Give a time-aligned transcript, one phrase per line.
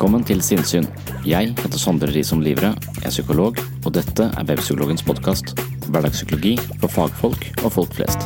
[0.00, 0.86] Velkommen til Sinnsyn.
[1.26, 2.70] Jeg heter Sondre Risom Livre,
[3.04, 5.52] er psykolog, og dette er Webpsykologens podkast.
[5.92, 8.18] Hverdagspsykologi for fagfolk og folk flest.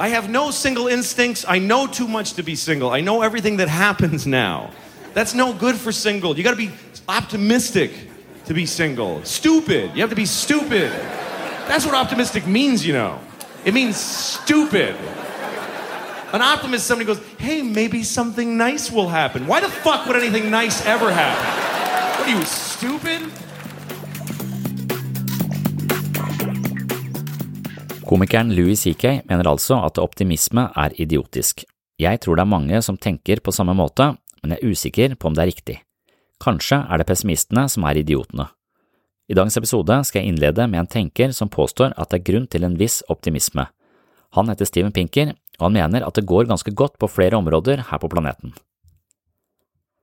[0.00, 1.44] I have no single instincts.
[1.44, 2.98] I know too much to be single.
[2.98, 4.70] I know everything that happens now.
[5.14, 6.34] That's no good for single.
[6.34, 6.72] You got to be
[7.08, 8.13] optimistic
[8.46, 9.24] to be single.
[9.24, 9.90] Stupid.
[9.94, 10.90] You have to be stupid.
[11.68, 13.18] That's what optimistic means, you know.
[13.64, 14.94] It means stupid.
[16.32, 19.46] An optimist is somebody goes, hey, maybe something nice will happen.
[19.46, 21.46] Why the fuck would anything nice ever happen?
[22.18, 23.30] What are you, stupid?
[28.04, 31.64] Komikeren Louis CK mener altså at optimisme er idiotisk.
[31.98, 35.30] Jeg tror det er mange som tenker på samme måte, men jeg er usikker på
[35.30, 35.83] om det er riktig.
[36.44, 38.50] Kanskje er det pessimistene som er idiotene.
[39.32, 42.48] I dagens episode skal jeg innlede med en tenker som påstår at det er grunn
[42.52, 43.64] til en viss optimisme.
[44.36, 47.86] Han heter Steven Pinker, og han mener at det går ganske godt på flere områder
[47.88, 48.52] her på planeten.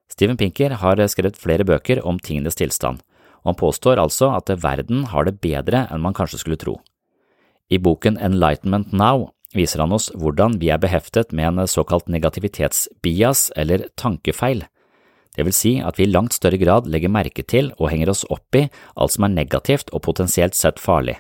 [0.09, 3.03] Steven Pinker har skrevet flere bøker om tingenes tilstand,
[3.43, 6.79] og han påstår altså at verden har det bedre enn man kanskje skulle tro.
[7.69, 13.51] I boken Enlightenment Now viser han oss hvordan vi er beheftet med en såkalt negativitetsbias
[13.55, 14.65] eller tankefeil.
[15.35, 18.25] Det vil si at vi i langt større grad legger merke til og henger oss
[18.29, 18.65] opp i
[18.95, 21.17] alt som er negativt og potensielt sett farlig.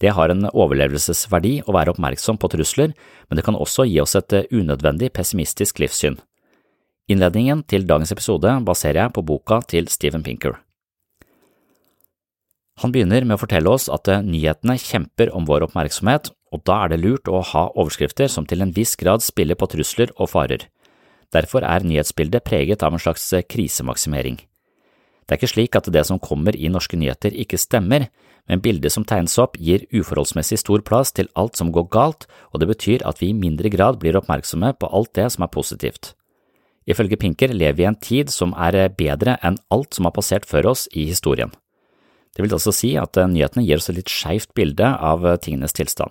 [0.00, 2.94] Det har en overlevelsesverdi å være oppmerksom på trusler,
[3.28, 6.16] men det kan også gi oss et unødvendig pessimistisk livssyn.
[7.10, 10.56] Innledningen til dagens episode baserer jeg på boka til Steven Pinker.
[12.80, 16.94] Han begynner med å fortelle oss at nyhetene kjemper om vår oppmerksomhet, og da er
[16.94, 20.64] det lurt å ha overskrifter som til en viss grad spiller på trusler og farer.
[21.34, 24.40] Derfor er nyhetsbildet preget av en slags krisemaksimering.
[25.30, 28.08] Det er ikke slik at det som kommer i norske nyheter ikke stemmer,
[28.50, 32.58] men bildet som tegnes opp gir uforholdsmessig stor plass til alt som går galt, og
[32.58, 36.16] det betyr at vi i mindre grad blir oppmerksomme på alt det som er positivt.
[36.90, 40.48] Ifølge Pinker lever vi i en tid som er bedre enn alt som har passert
[40.50, 41.52] før oss i historien.
[42.34, 46.10] Det vil altså si at nyhetene gir oss et litt skeivt bilde av tingenes tilstand.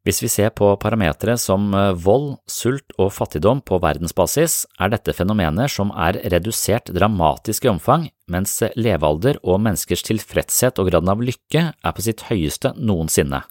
[0.00, 5.68] Hvis vi ser på parametere som vold, sult og fattigdom på verdensbasis, er dette fenomener
[5.68, 11.66] som er redusert dramatisk i omfang, mens levealder og menneskers tilfredshet og graden av lykke
[11.76, 13.42] er på sitt høyeste noensinne.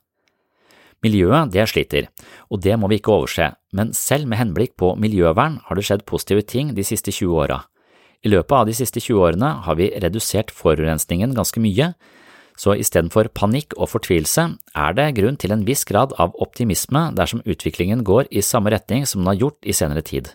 [1.05, 2.09] Miljøet, det sliter,
[2.49, 6.07] og det må vi ikke overse, men selv med henblikk på miljøvern har det skjedd
[6.09, 7.61] positive ting de siste 20 åra.
[8.25, 11.93] I løpet av de siste 20 årene har vi redusert forurensningen ganske mye,
[12.59, 17.43] så istedenfor panikk og fortvilelse er det grunn til en viss grad av optimisme dersom
[17.47, 20.33] utviklingen går i samme retning som den har gjort i senere tid.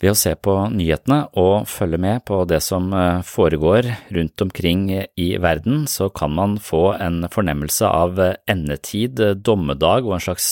[0.00, 2.90] Ved å se på nyhetene og følge med på det som
[3.24, 10.18] foregår rundt omkring i verden, så kan man få en fornemmelse av endetid, dommedag og
[10.18, 10.50] en slags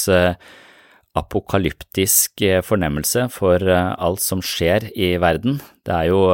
[1.14, 5.61] apokalyptisk fornemmelse for alt som skjer i verden.
[5.85, 6.25] Det er jo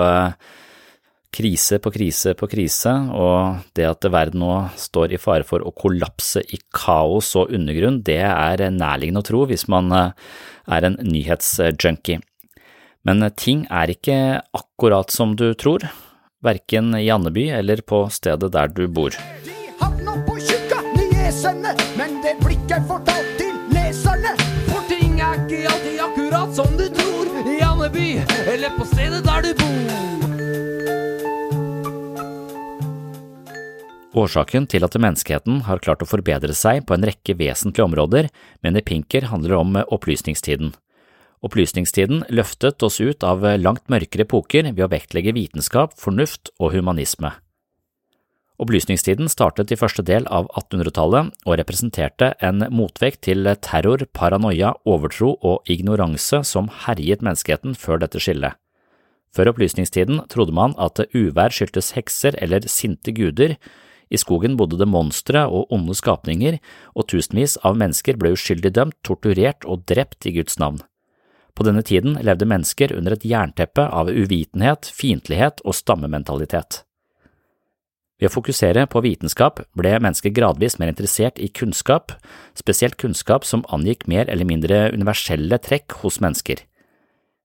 [1.34, 5.72] krise på krise på krise, og det at verden nå står i fare for å
[5.74, 10.12] kollapse i kaos og undergrunn, det er nærliggende å tro hvis man eh,
[10.70, 12.20] er en nyhetsjunkie.
[13.06, 14.16] Men ting er ikke
[14.56, 15.86] akkurat som du tror,
[16.44, 19.14] verken i Andeby eller på stedet der du bor.
[19.46, 24.36] De havna på tjukka nyhetsene, men det blir ikke fortalt til leserne.
[24.68, 25.99] For ting er ikke alltid
[26.50, 29.90] akkurat som du tror I Andeby eller på stedet der du bor
[34.20, 38.28] Årsaken til at menneskeheten har klart å forbedre seg på en rekke vesentlige områder,
[38.60, 40.74] mener Pinker handler om opplysningstiden.
[41.46, 47.30] Opplysningstiden løftet oss ut av langt mørkere epoker ved å vektlegge vitenskap, fornuft og humanisme.
[48.60, 55.32] Opplysningstiden startet i første del av 1800-tallet og representerte en motvekt til terror, paranoia, overtro
[55.40, 58.58] og ignoranse som herjet menneskeheten før dette skillet.
[59.32, 63.56] Før opplysningstiden trodde man at uvær skyldtes hekser eller sinte guder,
[64.10, 66.58] i skogen bodde det monstre og onde skapninger,
[66.98, 70.82] og tusenvis av mennesker ble uskyldig dømt, torturert og drept i Guds navn.
[71.54, 76.82] På denne tiden levde mennesker under et jernteppe av uvitenhet, fiendtlighet og stammementalitet.
[78.20, 82.12] Ved å fokusere på vitenskap ble mennesket gradvis mer interessert i kunnskap,
[82.52, 86.60] spesielt kunnskap som angikk mer eller mindre universelle trekk hos mennesker.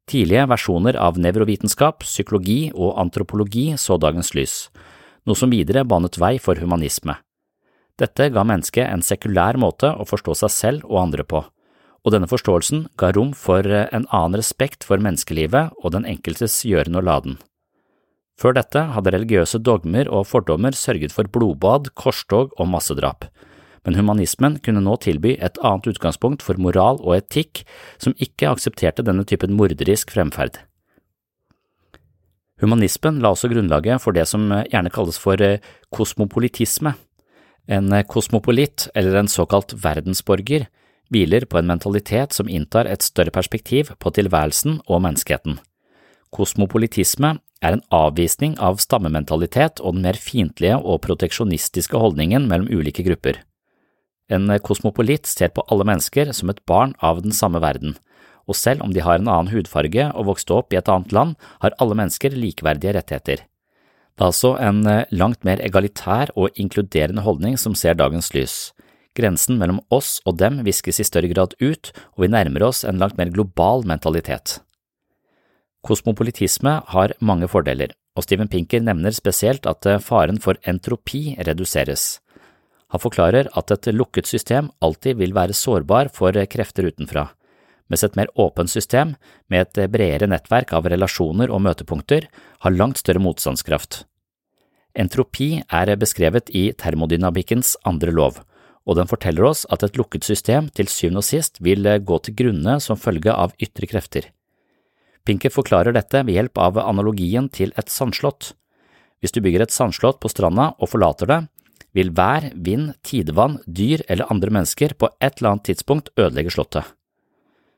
[0.06, 4.58] Tidlige versjoner av nevrovitenskap, psykologi og antropologi så dagens lys,
[5.26, 7.16] noe som videre banet vei for humanisme.
[7.96, 11.40] Dette ga mennesket en sekulær måte å forstå seg selv og andre på,
[12.06, 17.00] og denne forståelsen ga rom for en annen respekt for menneskelivet og den enkeltes gjøren
[17.00, 17.38] og laden.
[18.36, 23.30] Før dette hadde religiøse dogmer og fordommer sørget for blodbad, korstog og massedrap,
[23.86, 27.64] men humanismen kunne nå tilby et annet utgangspunkt for moral og etikk
[28.02, 30.58] som ikke aksepterte denne typen morderisk fremferd.
[32.64, 35.60] Humanismen la også grunnlaget for det som gjerne kalles for eh,
[35.94, 36.96] kosmopolitisme.
[37.68, 40.70] En eh, kosmopolitt, eller en såkalt verdensborger,
[41.12, 45.60] hviler på en mentalitet som inntar et større perspektiv på tilværelsen og menneskeheten.
[46.34, 47.36] Kosmopolitisme
[47.66, 53.42] er en avvisning av stammementalitet og den mer fiendtlige og proteksjonistiske holdningen mellom ulike grupper.
[54.30, 57.98] En kosmopolitt ser på alle mennesker som et barn av den samme verden,
[58.46, 61.36] og selv om de har en annen hudfarge og vokste opp i et annet land,
[61.62, 63.46] har alle mennesker likeverdige rettigheter.
[64.16, 68.56] Det er altså en eh, langt mer egalitær og inkluderende holdning som ser dagens lys.
[69.16, 73.00] Grensen mellom oss og dem viskes i større grad ut, og vi nærmer oss en
[73.02, 74.60] langt mer global mentalitet.
[75.86, 82.20] Kosmopolitisme har mange fordeler, og Steven Pinker nevner spesielt at eh, faren for entropi reduseres.
[82.94, 87.28] Han forklarer at et lukket system alltid vil være sårbar for eh, krefter utenfra,
[87.92, 89.14] mens et mer åpent system,
[89.52, 92.26] med et bredere nettverk av relasjoner og møtepunkter,
[92.66, 94.06] har langt større motstandskraft.
[94.96, 98.40] Entropi er beskrevet i termodynamikkens andre lov,
[98.86, 102.38] og den forteller oss at et lukket system til syvende og sist vil gå til
[102.42, 104.32] grunne som følge av ytre krefter.
[105.26, 108.54] Pinker forklarer dette ved hjelp av analogien til et sandslott.
[109.22, 111.40] Hvis du bygger et sandslott på stranda og forlater det,
[111.96, 116.92] vil vær, vind, tidevann, dyr eller andre mennesker på et eller annet tidspunkt ødelegge slottet.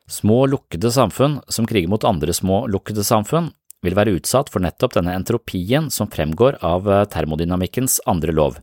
[0.08, 3.52] Små, lukkede samfunn som kriger mot andre små, lukkede samfunn,
[3.86, 8.58] vil være utsatt for nettopp denne entropien som fremgår av eh, termodynamikkens andre lov.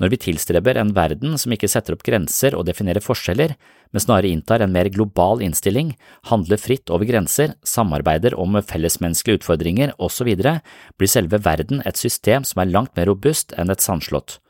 [0.00, 3.52] Når vi tilstreber en verden som ikke setter opp grenser og definerer forskjeller,
[3.92, 5.92] men snarere inntar en mer global innstilling,
[6.30, 10.32] handler fritt over grenser, samarbeider om fellesmenneskelige utfordringer osv.,
[10.96, 14.40] blir selve verden et system som er langt mer robust enn et sandslott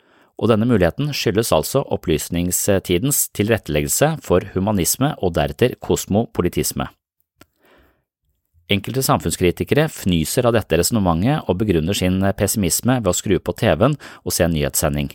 [0.41, 6.89] og denne muligheten skyldes altså opplysningstidens tilretteleggelse for humanisme og deretter kosmopolitisme.
[8.71, 13.99] Enkelte samfunnskritikere fnyser av dette resonnementet og begrunner sin pessimisme ved å skru på TV-en
[13.99, 15.11] og se en nyhetssending.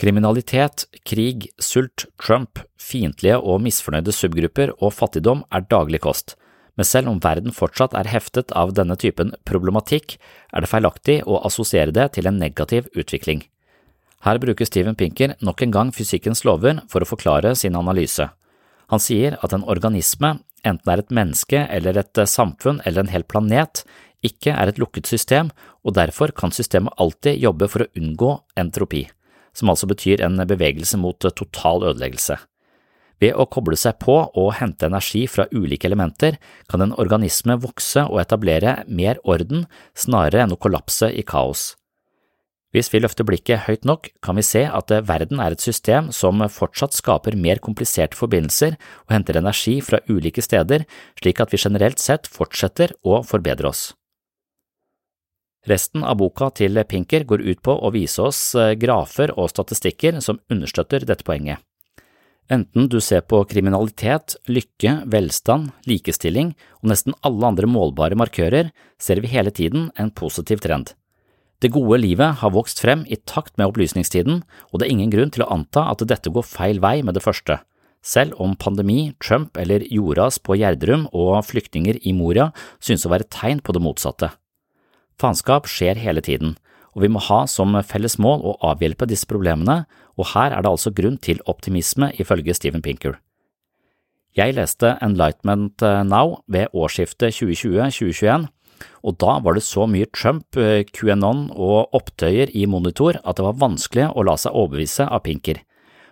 [0.00, 6.34] Kriminalitet, krig, sult, Trump, fiendtlige og misfornøyde subgrupper og fattigdom er daglig kost,
[6.74, 10.16] men selv om verden fortsatt er heftet av denne typen problematikk,
[10.50, 13.44] er det feilaktig å assosiere det til en negativ utvikling.
[14.26, 18.26] Her bruker Steven Pinker nok en gang fysikkens lover for å forklare sin analyse.
[18.90, 23.12] Han sier at en organisme, enten er et menneske eller et eh, samfunn eller en
[23.12, 23.84] hel planet,
[24.24, 25.50] ikke er et lukket system,
[25.84, 29.04] og derfor kan systemet alltid jobbe for å unngå entropi,
[29.54, 32.36] som altså betyr en bevegelse mot total ødeleggelse.
[33.22, 36.36] Ved å koble seg på og hente energi fra ulike elementer
[36.70, 39.64] kan en organisme vokse og etablere mer orden
[39.96, 41.72] snarere enn å kollapse i kaos.
[42.74, 46.42] Hvis vi løfter blikket høyt nok, kan vi se at verden er et system som
[46.50, 48.74] fortsatt skaper mer kompliserte forbindelser
[49.06, 50.82] og henter energi fra ulike steder,
[51.22, 53.92] slik at vi generelt sett fortsetter å forbedre oss.
[55.64, 60.20] Resten av boka til Pinker går ut på å vise oss eh, grafer og statistikker
[60.20, 61.62] som understøtter dette poenget.
[62.52, 66.52] Enten du ser på kriminalitet, lykke, velstand, likestilling
[66.82, 68.68] og nesten alle andre målbare markører,
[69.00, 70.92] ser vi hele tiden en positiv trend.
[71.64, 75.32] Det gode livet har vokst frem i takt med opplysningstiden, og det er ingen grunn
[75.32, 77.62] til å anta at dette går feil vei med det første.
[78.04, 83.30] Selv om pandemi, Trump eller jordras på Gjerdrum og flyktninger i Moria synes å være
[83.32, 84.34] tegn på det motsatte.
[85.20, 86.56] Faenskap skjer hele tiden,
[86.94, 89.84] og vi må ha som felles mål å avhjelpe disse problemene,
[90.18, 93.18] og her er det altså grunn til optimisme ifølge Steven Pinker.
[94.34, 98.48] Jeg leste Enlightenment Now ved årsskiftet 2020–2021,
[99.06, 100.58] og da var det så mye Trump,
[100.90, 105.62] QAnon og opptøyer i monitor at det var vanskelig å la seg overbevise av Pinker,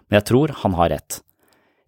[0.07, 1.19] men jeg tror han har rett.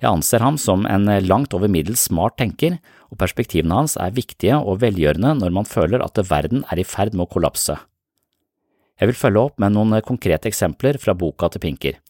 [0.02, 2.80] Jeg anser ham som en langt over middels smart tenker,
[3.14, 7.14] og perspektivene hans er viktige og velgjørende når man føler at verden er i ferd
[7.14, 7.78] med å kollapse.
[8.98, 12.00] Jeg vil følge opp med noen konkrete eksempler fra boka til Pinker.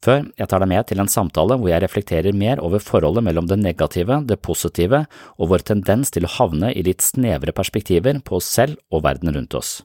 [0.00, 3.48] Før jeg tar deg med til en samtale hvor jeg reflekterer mer over forholdet mellom
[3.50, 5.02] det negative, det positive
[5.36, 9.32] og vår tendens til å havne i litt snevre perspektiver på oss selv og verden
[9.36, 9.82] rundt oss.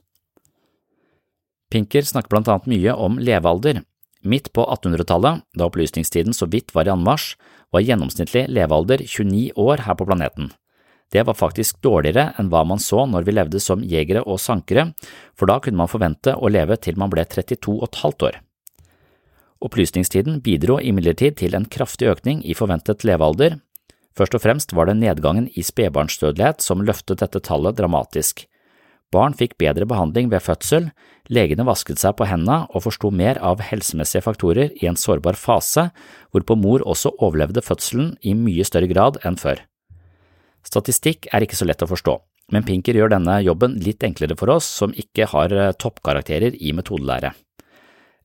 [1.72, 3.82] Pinker snakker blant annet mye om levealder.
[4.24, 7.34] Midt på 1800-tallet, da opplysningstiden så vidt var i anmarsj,
[7.74, 10.54] var gjennomsnittlig levealder 29 år her på planeten.
[11.12, 14.90] Det var faktisk dårligere enn hva man så når vi levde som jegere og sankere,
[15.38, 18.40] for da kunne man forvente å leve til man ble 32 og et halvt år.
[19.66, 23.60] Opplysningstiden bidro imidlertid til en kraftig økning i forventet levealder.
[24.16, 28.44] Først og fremst var det nedgangen i spedbarnsdødelighet som løftet dette tallet dramatisk.
[29.14, 30.90] Barn fikk bedre behandling ved fødsel,
[31.30, 35.88] legene vasket seg på hendene og forsto mer av helsemessige faktorer i en sårbar fase,
[36.34, 39.62] hvorpå mor også overlevde fødselen i mye større grad enn før.
[40.66, 42.16] Statistikk er ikke så lett å forstå,
[42.54, 46.74] men Pinker gjør denne jobben litt enklere for oss som ikke har eh, toppkarakterer i
[46.74, 47.32] metodelære.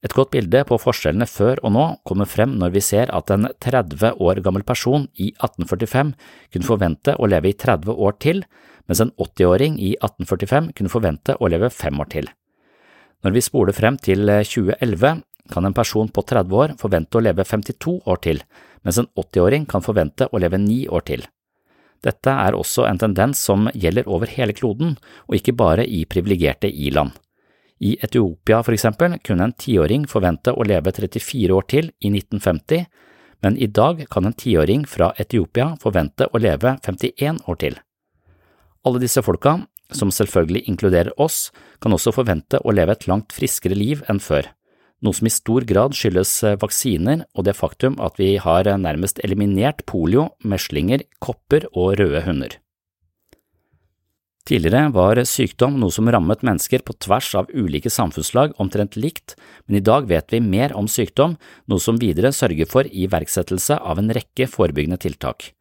[0.01, 3.45] Et godt bilde på forskjellene før og nå kommer frem når vi ser at en
[3.62, 6.13] 30 år gammel person i 1845
[6.55, 8.41] kunne forvente å leve i 30 år til,
[8.89, 12.31] mens en 80-åring i 1845 kunne forvente å leve fem år til.
[13.21, 15.21] Når vi spoler frem til 2011, eh,
[15.51, 18.41] kan en person på 30 år forvente å leve 52 år til,
[18.81, 21.27] mens en 80-åring kan forvente å leve 9 år til.
[22.01, 24.96] Dette er også en tendens som gjelder over hele kloden,
[25.29, 27.13] og ikke bare i privilegerte i-land.
[27.81, 32.86] I Etiopia for eksempel kunne en tiåring forvente å leve 34 år til i 1950,
[33.41, 37.77] men i dag kan en tiåring fra Etiopia forvente å leve 51 år til.
[38.86, 39.60] Alle disse folka,
[39.93, 41.50] som selvfølgelig inkluderer oss,
[41.81, 44.50] kan også forvente å leve et langt friskere liv enn før
[45.01, 48.79] noe som i stor grad skyldes eh, vaksiner og det faktum at vi har eh,
[48.79, 52.58] nærmest eliminert polio, meslinger, kopper og røde hunder.
[54.48, 59.36] Tidligere var sykdom noe som rammet mennesker på tvers av ulike samfunnslag omtrent likt,
[59.67, 61.38] men i dag vet vi mer om sykdom,
[61.70, 65.51] noe som videre sørger for iverksettelse av en rekke forebyggende tiltak.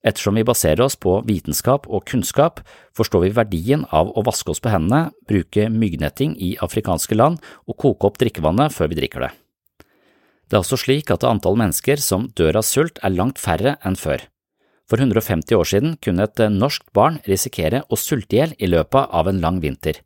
[0.00, 2.62] Ettersom vi baserer oss på vitenskap og kunnskap,
[2.96, 7.76] forstår vi verdien av å vaske oss på hendene, bruke myggnetting i afrikanske land og
[7.76, 9.30] koke opp drikkevannet før vi drikker det.
[10.48, 13.98] Det er også slik at antall mennesker som dør av sult er langt færre enn
[14.00, 14.24] før.
[14.90, 19.12] For 150 år siden kunne et norsk barn risikere å sulte i hjel i løpet
[19.14, 20.00] av en lang vinter,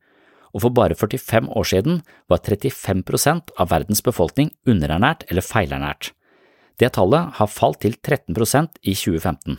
[0.52, 6.12] og for bare 45 år siden var 35 av verdens befolkning underernært eller feilernært.
[6.78, 9.56] Det tallet har falt til 13 prosent i 2015.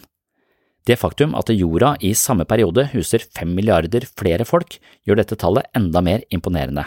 [0.86, 5.66] Det faktum at jorda i samme periode huser fem milliarder flere folk, gjør dette tallet
[5.78, 6.86] enda mer imponerende.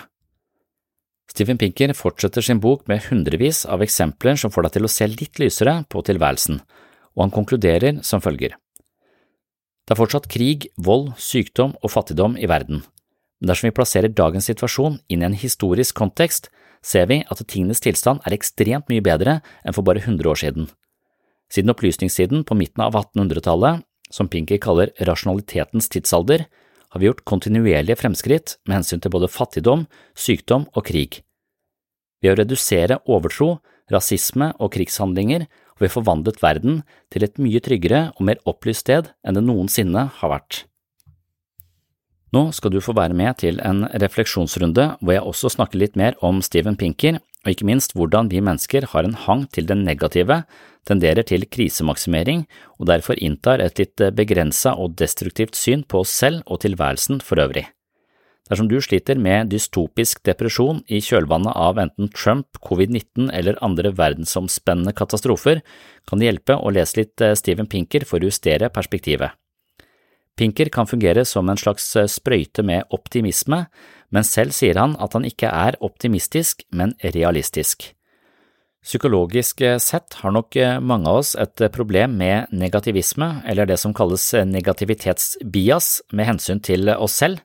[1.29, 5.09] Stephen Pinker fortsetter sin bok med hundrevis av eksempler som får deg til å se
[5.11, 6.61] litt lysere på tilværelsen,
[7.19, 8.55] og han konkluderer som følger.
[9.85, 12.85] Det er fortsatt krig, vold, sykdom og fattigdom i verden,
[13.39, 16.51] men dersom vi plasserer dagens situasjon inn i en historisk kontekst,
[16.83, 20.69] ser vi at tingenes tilstand er ekstremt mye bedre enn for bare 100 år siden.
[21.51, 26.47] Siden opplysningstiden på midten av 1800-tallet som Pinker kaller rasjonalitetens tidsalder,
[26.89, 29.87] har vi gjort kontinuerlige fremskritt med hensyn til både fattigdom,
[30.17, 31.21] sykdom og krig.
[32.23, 33.59] Ved å redusere overtro,
[33.93, 39.13] rasisme og krigshandlinger har vi forvandlet verden til et mye tryggere og mer opplyst sted
[39.23, 40.65] enn det noensinne har vært.
[42.35, 46.19] Nå skal du få være med til en refleksjonsrunde hvor jeg også snakker litt mer
[46.25, 50.43] om Steven Pinker og ikke minst hvordan vi mennesker har en hang til det negative,
[50.87, 52.45] tenderer til krisemaksimering
[52.79, 57.41] og derfor inntar et litt begrensa og destruktivt syn på oss selv og tilværelsen for
[57.43, 57.67] øvrig.
[58.49, 64.95] Dersom du sliter med dystopisk depresjon i kjølvannet av enten Trump, covid-19 eller andre verdensomspennende
[64.97, 65.61] katastrofer,
[66.09, 69.37] kan det hjelpe å lese litt eh, Steven Pinker for å justere perspektivet.
[70.39, 73.65] Pinker kan fungere som en slags sprøyte med optimisme,
[74.15, 77.91] men selv sier han at han ikke er optimistisk, men realistisk.
[78.85, 84.31] Psykologisk sett har nok mange av oss et problem med negativisme, eller det som kalles
[84.49, 87.43] negativitetsbias med hensyn til oss selv,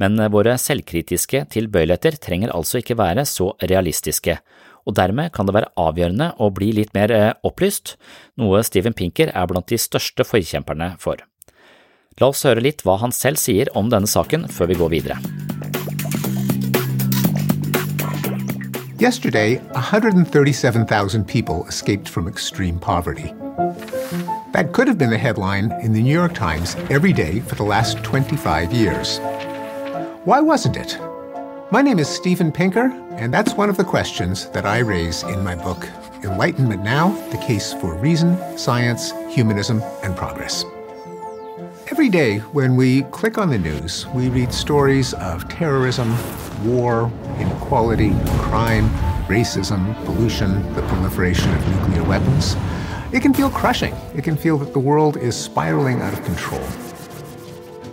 [0.00, 4.38] men våre selvkritiske tilbøyeligheter trenger altså ikke være så realistiske,
[4.86, 7.12] og dermed kan det være avgjørende å bli litt mer
[7.46, 7.96] opplyst,
[8.38, 11.20] noe Steven Pinker er blant de største forkjemperne for.
[12.20, 15.45] La oss høre litt hva han selv sier om denne saken før vi går videre.
[18.98, 23.34] Yesterday, 137,000 people escaped from extreme poverty.
[24.52, 27.62] That could have been the headline in the New York Times every day for the
[27.62, 29.18] last 25 years.
[30.24, 30.98] Why wasn't it?
[31.70, 35.44] My name is Stephen Pinker, and that's one of the questions that I raise in
[35.44, 35.86] my book,
[36.24, 40.64] Enlightenment Now The Case for Reason, Science, Humanism, and Progress.
[41.88, 46.16] Every day when we click on the news, we read stories of terrorism,
[46.64, 48.90] war, inequality, crime,
[49.28, 52.56] racism, pollution, the proliferation of nuclear weapons.
[53.12, 53.94] It can feel crushing.
[54.16, 56.66] It can feel that the world is spiraling out of control.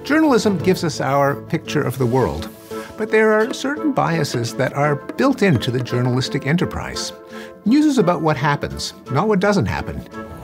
[0.04, 2.50] Journalism gives us our picture of the world,
[2.98, 7.14] but there are certain biases that are built into the journalistic enterprise.
[7.66, 9.98] News is about what happens, not what doesn't happen.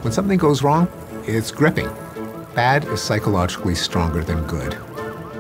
[0.04, 0.88] When something goes wrong,
[1.26, 1.90] it's gripping.
[2.56, 4.74] Bad is psychologically stronger than good.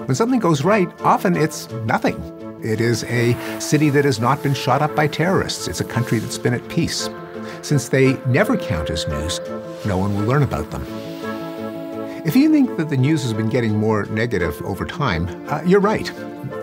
[0.07, 2.17] When something goes right, often it's nothing.
[2.63, 5.67] It is a city that has not been shot up by terrorists.
[5.67, 7.09] It's a country that's been at peace.
[7.61, 9.39] Since they never count as news,
[9.85, 10.85] no one will learn about them.
[12.25, 15.79] If you think that the news has been getting more negative over time, uh, you're
[15.79, 16.11] right.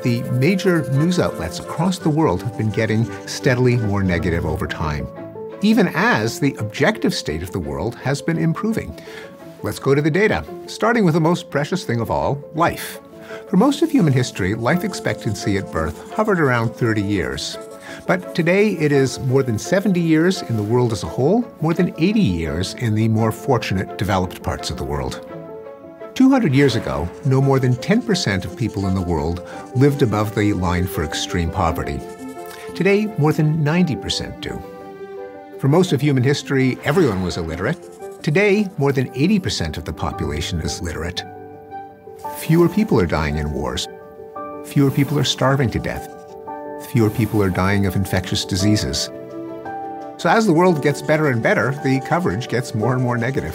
[0.05, 5.09] The major news outlets across the world have been getting steadily more negative over time,
[5.63, 8.97] even as the objective state of the world has been improving.
[9.63, 13.01] Let's go to the data, starting with the most precious thing of all life.
[13.49, 17.57] For most of human history, life expectancy at birth hovered around 30 years.
[18.07, 21.75] But today it is more than 70 years in the world as a whole, more
[21.75, 25.27] than 80 years in the more fortunate developed parts of the world.
[26.15, 30.53] 200 years ago, no more than 10% of people in the world lived above the
[30.53, 32.01] line for extreme poverty.
[32.75, 34.63] Today, more than 90% do.
[35.59, 37.96] For most of human history, everyone was illiterate.
[38.23, 41.23] Today, more than 80% of the population is literate.
[42.39, 43.87] Fewer people are dying in wars.
[44.65, 46.13] Fewer people are starving to death.
[46.91, 49.11] Fewer people are dying of infectious diseases.
[50.19, 53.55] So, as the world gets better and better, the coverage gets more and more negative.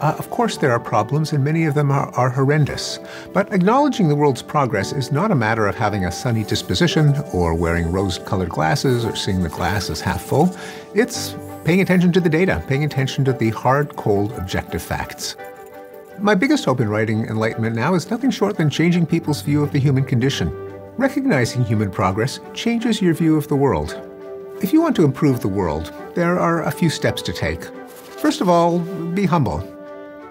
[0.00, 3.00] Uh, of course, there are problems, and many of them are, are horrendous.
[3.32, 7.54] But acknowledging the world's progress is not a matter of having a sunny disposition, or
[7.54, 10.54] wearing rose colored glasses, or seeing the glass as half full.
[10.94, 11.34] It's
[11.68, 15.36] paying attention to the data, paying attention to the hard, cold, objective facts.
[16.18, 19.70] My biggest hope in writing Enlightenment Now is nothing short than changing people's view of
[19.70, 20.48] the human condition.
[20.96, 24.00] Recognizing human progress changes your view of the world.
[24.62, 27.62] If you want to improve the world, there are a few steps to take.
[27.86, 29.62] First of all, be humble.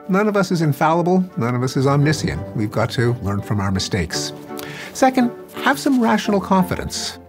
[0.10, 2.42] None of us is infallible, none of us is omniscient.
[2.56, 4.34] We've got to learn from our mistakes.
[4.94, 7.20] Second, have some rational confidence.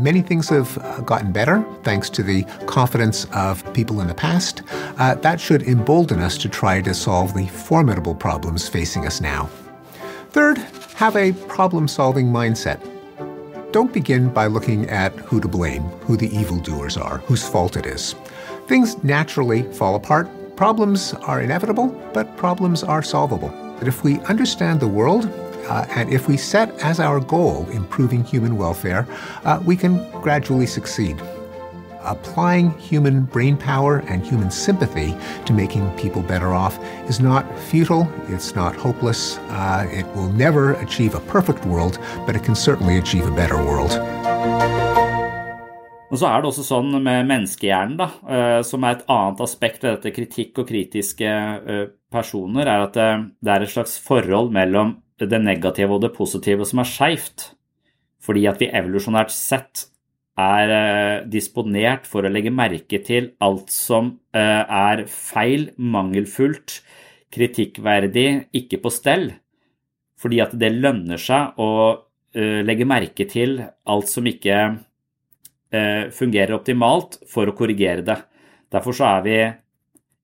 [0.00, 4.62] Many things have uh, gotten better thanks to the confidence of people in the past.
[4.96, 9.50] Uh, that should embolden us to try to solve the formidable problems facing us now.
[10.30, 10.58] Third,
[10.94, 12.80] have a problem solving mindset.
[13.72, 17.84] Don't begin by looking at who to blame, who the evildoers are, whose fault it
[17.84, 18.14] is.
[18.68, 20.28] Things naturally fall apart.
[20.56, 23.50] Problems are inevitable, but problems are solvable.
[23.78, 25.24] And if we understand the world,
[25.68, 29.06] uh, and if we set as our goal improving human welfare,
[29.44, 31.20] uh, we can gradually succeed.
[32.02, 36.78] Applying human brain power and human sympathy to making people better off
[37.08, 42.34] is not futile, it's not hopeless, uh, it will never achieve a perfect world, but
[42.36, 43.92] it can certainly achieve a better world.
[46.08, 49.82] Og så er det også sånn med menneskehjernen, da, eh, som er et annet aspekt
[49.84, 53.08] ved dette kritikk og kritiske eh, personer, er at det,
[53.44, 57.52] det er et slags forhold mellom det negative og det positive som er skeivt.
[58.22, 59.88] Fordi at vi evolusjonært sett
[60.38, 66.80] er eh, disponert for å legge merke til alt som eh, er feil, mangelfullt,
[67.34, 69.32] kritikkverdig, ikke på stell.
[70.18, 71.70] Fordi at det lønner seg å
[72.34, 74.60] eh, legge merke til alt som ikke
[75.68, 78.14] fungerer optimalt, for å korrigere det.
[78.72, 79.34] Derfor så er vi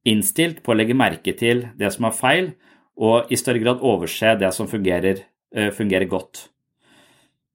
[0.09, 2.47] innstilt på å legge merke til det som er feil,
[2.95, 6.49] og i større grad overse det som fungerer, eh, fungerer godt.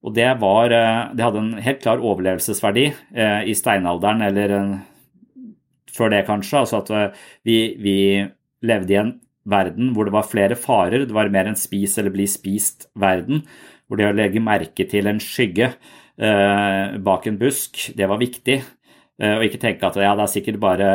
[0.04, 4.80] Og det, var, eh, det hadde en helt klar overlevelsesverdi eh, i steinalderen, eller
[5.91, 6.60] før det kanskje.
[6.60, 8.28] Altså at vi, vi,
[8.60, 9.13] levde i en
[9.47, 11.06] verden hvor det var flere farer.
[11.08, 13.45] Det var mer en spis eller bli spist-verden.
[13.88, 15.71] hvor det å legge merke til en skygge
[16.19, 18.60] bak en busk, det var viktig.
[19.23, 20.89] Og ikke tenke at ja, det er sikkert bare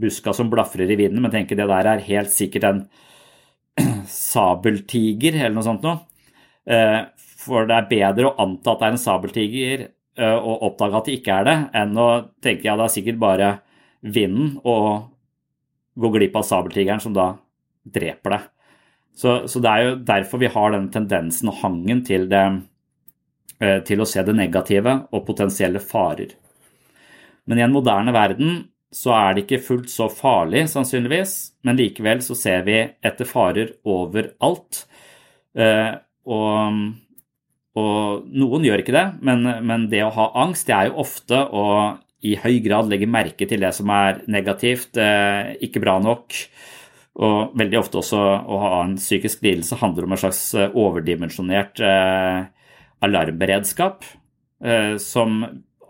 [0.00, 2.82] buska som blafrer i vinden, men tenker det der er helt sikkert en
[4.10, 6.00] sabeltiger eller noe sånt noe.
[6.66, 7.02] Eh,
[7.46, 11.08] for det er bedre å anta at det er en sabeltiger eh, og oppdage at
[11.08, 12.08] det ikke er det, enn å
[12.42, 13.50] tenke ja, det er sikkert bare
[14.06, 15.12] vinden og
[15.96, 17.30] gå glipp av sabeltigeren som da
[17.86, 18.48] dreper deg.
[19.16, 22.42] Så, så, det er jo derfor vi har den tendensen og hangen til, det,
[23.64, 26.34] eh, til å se det negative og potensielle farer.
[27.48, 28.58] Men i en moderne verden
[28.96, 31.34] så er det ikke fullt så farlig, sannsynligvis,
[31.66, 34.86] men likevel så ser vi etter farer overalt.
[35.56, 35.92] Eh,
[36.32, 36.78] og,
[37.76, 41.42] og noen gjør ikke det, men, men, det å ha angst, det er jo ofte
[41.44, 41.66] å
[42.26, 46.40] i høy grad legge merke til det som er negativt, eh, ikke bra nok.
[47.20, 51.84] Og veldig ofte også å ha en psykisk lidelse handler om en slags eh, overdimensjonert
[53.04, 54.08] alarmberedskap
[55.04, 55.42] som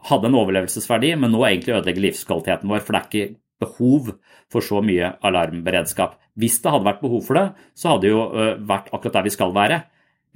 [0.06, 2.84] hadde en overlevelsesverdi, men nå egentlig ødelegger livskvaliteten vår.
[2.84, 4.12] For det er ikke behov
[4.52, 6.16] for så mye alarmberedskap.
[6.36, 7.46] Hvis det hadde vært behov for det,
[7.78, 8.24] så hadde det jo
[8.68, 9.80] vært akkurat der vi skal være.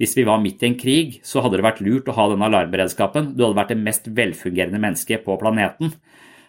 [0.01, 2.41] Hvis vi var midt i en krig, så hadde det vært lurt å ha den
[2.41, 3.35] alarmberedskapen.
[3.37, 5.93] Du hadde vært det mest velfungerende mennesket på planeten.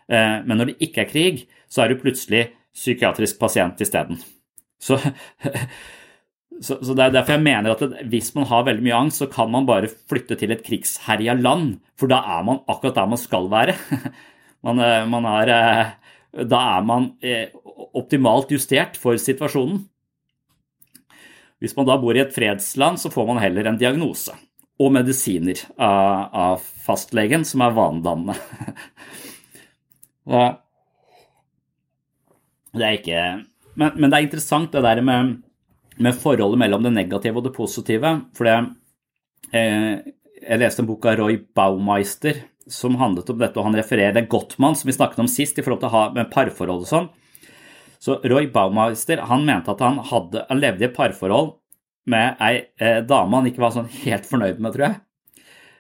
[0.08, 4.22] Men når det ikke er krig, så er du plutselig psykiatrisk pasient isteden.
[4.80, 4.96] Så
[6.62, 9.18] Så, så, Det er derfor jeg mener at det, hvis man har veldig mye angst,
[9.18, 11.80] så kan man bare flytte til et krigsherja land.
[11.98, 13.74] For da er man akkurat der man skal være.
[14.62, 17.48] Man, eh, man er, eh, da er man eh,
[17.98, 19.80] optimalt justert for situasjonen.
[21.58, 24.30] Hvis man da bor i et fredsland, så får man heller en diagnose
[24.78, 28.38] og medisiner av, av fastlegen, som er vanedannende.
[32.78, 33.18] det er ikke
[33.74, 35.40] men, men det er interessant det der med
[35.98, 38.14] med forholdet mellom det negative og det positive.
[38.36, 38.56] For det,
[39.52, 44.14] eh, jeg leste en bok av Roy Baumeister som handlet om dette, og han refererer
[44.14, 46.90] det Gottmann, som vi snakket om sist, i forhold til å ha med parforhold og
[46.90, 47.08] sånn.
[48.02, 51.56] Så Roy Baumeister han mente at han, hadde, han levde i et parforhold
[52.10, 55.00] med ei eh, dame han ikke var sånn helt fornøyd med, tror jeg.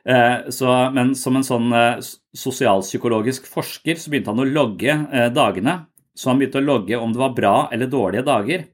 [0.04, 2.02] Eh, så, men som en sånn eh,
[2.38, 5.78] sosialpsykologisk forsker så begynte han å logge eh, dagene.
[6.14, 8.64] Så han begynte å logge om det var bra eller dårlige dager.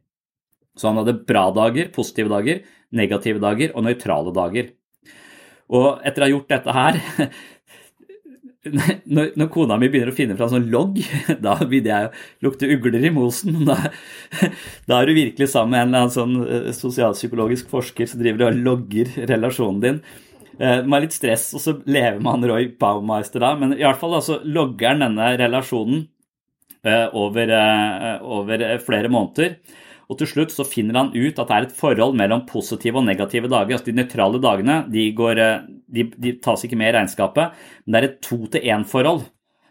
[0.79, 2.63] Så han hadde bra dager, positive dager,
[2.95, 4.73] negative dager og nøytrale dager.
[5.69, 7.01] Og etter å ha gjort dette her
[9.09, 11.01] når, når, kona mi begynner å finne fram sånn logg,
[11.45, 13.61] da begynner jeg å lukte ugler i mosen.
[13.69, 13.77] Da,
[14.89, 18.49] da, er du virkelig sammen med en eller annen sånn eh, sosialpsykologisk forsker som driver
[18.49, 19.99] og logger relasjonen din.
[20.59, 23.55] Eh, det var litt stress, og så lever man Roy Baumeister da.
[23.61, 26.07] Men i hvert fall altså, logger han denne relasjonen
[26.83, 27.55] eh, over,
[28.39, 29.59] over flere måneder.
[30.09, 33.05] Og til slutt så finner han ut at det er et forhold mellom positive og
[33.05, 33.77] negative dager.
[33.77, 37.95] Altså De nøytrale dagene de, går, eh, de, de, tas ikke med i regnskapet, men
[37.95, 39.27] det er et to-til-én-forhold.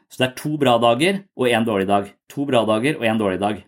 [0.08, 2.13] Så det er to bra dager og én dårlig dag.
[2.32, 3.65] To bra dager og én dårlig dag.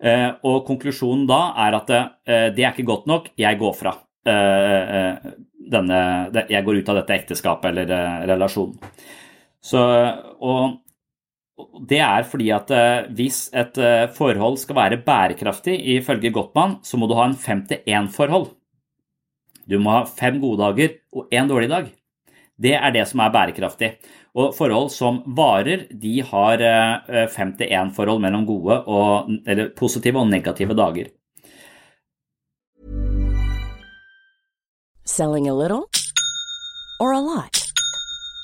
[0.00, 3.96] Eh, og konklusjonen da er at eh, det er ikke godt nok, jeg går fra.
[5.70, 5.98] Denne,
[6.50, 8.76] jeg går ut av dette ekteskapet eller relasjonen.
[9.64, 9.80] Så,
[10.44, 10.76] og
[11.88, 16.98] det er fordi at eh, hvis et eh, forhold skal være bærekraftig ifølge Gottmann, så
[17.00, 18.50] må du ha en 5-til-1-forhold.
[19.70, 21.90] Du må ha fem gode dager og én dårlig dag.
[22.60, 23.94] Det er det som er bærekraftig.
[24.36, 26.60] Og forhold som varer, de har
[27.36, 31.10] 5-til-1-forhold eh, mellom gode og, eller positive og negative dager.
[35.04, 35.88] Selling a little
[37.00, 37.69] or a lot?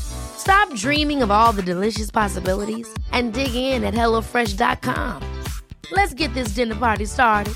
[0.00, 5.22] Stop dreaming of all the delicious possibilities and dig in at HelloFresh.com.
[5.92, 7.54] Let's get this dinner party started.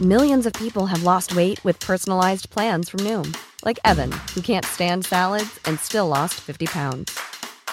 [0.00, 4.64] Millions of people have lost weight with personalized plans from Noom, like Evan, who can't
[4.64, 7.18] stand salads and still lost 50 pounds.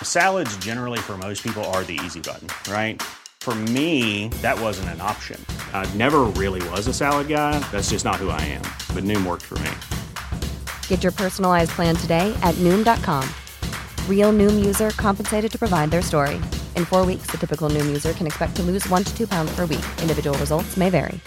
[0.04, 3.02] Salads, generally, for most people, are the easy button, right?
[3.40, 5.44] For me, that wasn't an option.
[5.74, 7.58] I never really was a salad guy.
[7.72, 8.64] That's just not who I am.
[8.94, 9.72] But Noom worked for me.
[10.90, 13.24] Get your personalized plan today at Noom.com.
[14.10, 16.36] Real Noom user compensated to provide their story.
[16.76, 19.56] In four weeks, the typical Noom user can expect to lose one to two pounds
[19.56, 19.86] per week.
[20.02, 21.20] Individual results may vary.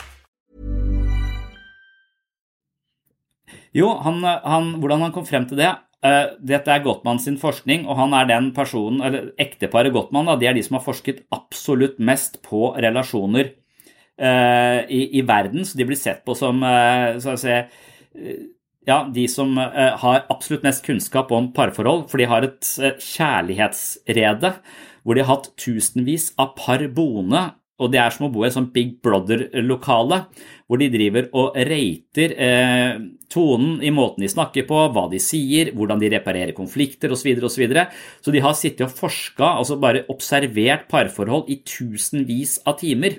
[3.72, 5.70] Jo, han, han, hvordan han kom frem til det
[6.05, 10.37] uh, Dette er Gottmann sin forskning, og han er den personen, eller ekteparet Gottmann, da,
[10.37, 13.55] de er de som har forsket absolutt mest på relasjoner
[14.20, 15.64] uh, i, i, verden.
[15.64, 17.57] Så de blir sett på som uh, så å si,
[18.88, 24.55] ja, de som har absolutt mest kunnskap om parforhold, for de har et kjærlighetsrede
[25.03, 27.51] hvor de har hatt tusenvis av par boende
[27.83, 30.18] og det er som å bo i et sånt Big Brother-lokale,
[30.71, 33.01] hvor de driver og rater eh,
[33.33, 37.33] tonen i måten de snakker på, hva de sier, hvordan de reparerer konflikter osv.
[37.42, 41.59] Så, videre, og så, så de har sittet og forska, altså bare observert parforhold i
[41.66, 43.18] tusenvis av timer.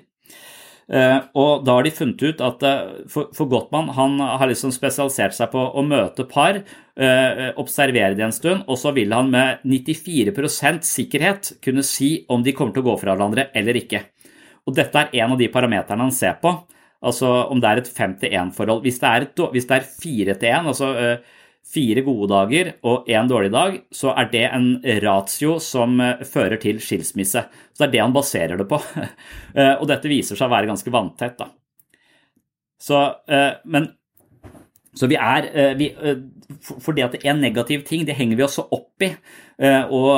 [0.91, 5.35] Eh, og da har de funnet ut at eh, for, Gottmann han har liksom spesialisert
[5.37, 9.63] seg på å møte par, eh, observere de en stund, og så vil han med
[9.63, 14.03] 94% sikkerhet kunne si om de kommer til å gå fra hverandre eller ikke.
[14.67, 16.51] Og dette er en av de parameterne han ser på.
[17.03, 18.83] Altså om det er et 5-1-forhold.
[18.85, 18.99] Hvis,
[19.51, 21.33] hvis, det er 4-1, altså uh,
[21.73, 24.67] fire gode dager og én dårlig dag, så er det en
[25.03, 27.45] ratio som uh, fører til skilsmisse.
[27.73, 28.79] Så det er det han baserer det på.
[28.79, 31.39] uh, og dette viser seg å være ganske vanntett.
[31.39, 31.49] Da.
[32.83, 32.99] Så,
[33.63, 33.85] men
[34.93, 35.47] så vi er
[35.79, 35.87] vi,
[36.61, 39.09] For det at det er en negativ ting, det henger vi også opp i.
[39.61, 40.09] Eh, og,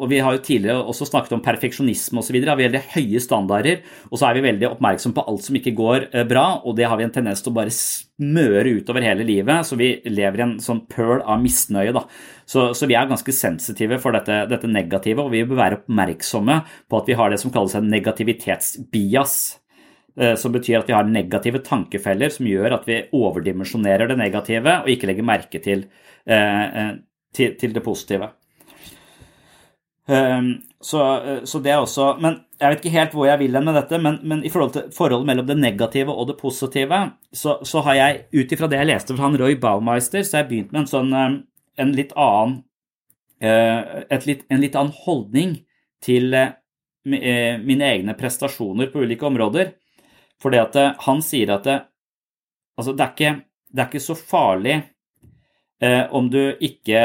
[0.00, 2.38] og, vi har jo tidligere også snakket om perfeksjonisme osv.
[2.38, 5.74] Vi har veldig høye standarder, og så er vi veldig oppmerksom på alt som ikke
[5.76, 9.26] går eh, bra, og det har vi en tendens til å bare smøre utover hele
[9.28, 11.92] livet, så vi lever i en sånn pøl av misnøye.
[11.96, 12.06] da.
[12.48, 16.62] Så, så vi er ganske sensitive for dette, dette, negative, og vi bør være oppmerksomme
[16.88, 19.64] på at vi har det som kalles en negativitetsbias eh,
[20.40, 24.88] som betyr at vi har negative tankefeller som gjør at vi overdimensjonerer det negative og
[24.90, 25.84] ikke legger merke til,
[26.26, 28.32] til, til det positive.
[30.80, 33.66] Så, eh, så, det er også Men jeg vet ikke helt hvor jeg vil hen
[33.66, 37.00] med dette, men, men, i forhold til forholdet mellom det negative og det positive,
[37.32, 40.44] så, så har jeg ut ifra det jeg leste fra han Roy Baumeister, så har
[40.44, 41.36] jeg begynt med en sånn eh,
[41.78, 42.56] en litt annen
[43.38, 45.58] eh, litt, en litt annen holdning
[46.02, 46.34] til
[47.08, 49.70] mine egne prestasjoner på ulike områder.
[50.42, 51.78] Fordi at han sier at det,
[52.78, 53.32] altså det, er ikke,
[53.74, 54.76] det er ikke så farlig
[56.14, 57.00] om du ikke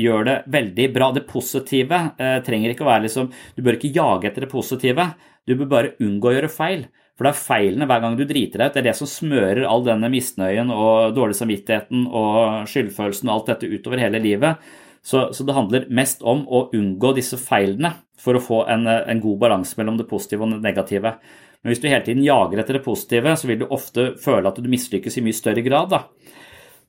[0.00, 1.10] gjør det veldig bra.
[1.14, 5.06] Det positive eh, trenger ikke å være liksom Du bør ikke jage etter det positive.
[5.46, 6.84] Du bør bare unngå å gjøre feil.
[7.16, 8.76] For det er feilene hver gang du driter deg ut.
[8.76, 13.50] Det er det som smører all denne misnøyen og dårlig samvittigheten og skyldfølelsen og alt
[13.52, 14.70] dette utover hele livet.
[15.04, 19.20] Så, så, det handler mest om å unngå disse feilene for å få en, en
[19.20, 21.14] god balanse mellom det positive og det negative.
[21.60, 24.60] Men hvis du hele tiden jager etter det positive, så vil du ofte føle at
[24.60, 25.92] du mislykkes i mye større grad.
[25.92, 26.04] Da.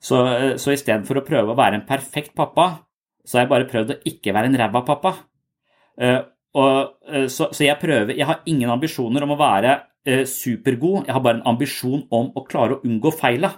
[0.02, 0.20] Så,
[0.62, 2.70] så istedenfor å prøve å være en perfekt pappa,
[3.28, 5.14] så har jeg bare prøvd å ikke være en ræva pappa.
[6.02, 6.22] Uh,
[6.58, 6.78] og,
[7.12, 9.82] uh, så, så, jeg prøver Jeg har ingen ambisjoner om å være
[10.26, 13.52] supergod, jeg har bare en ambisjon om å klare å unngå feila.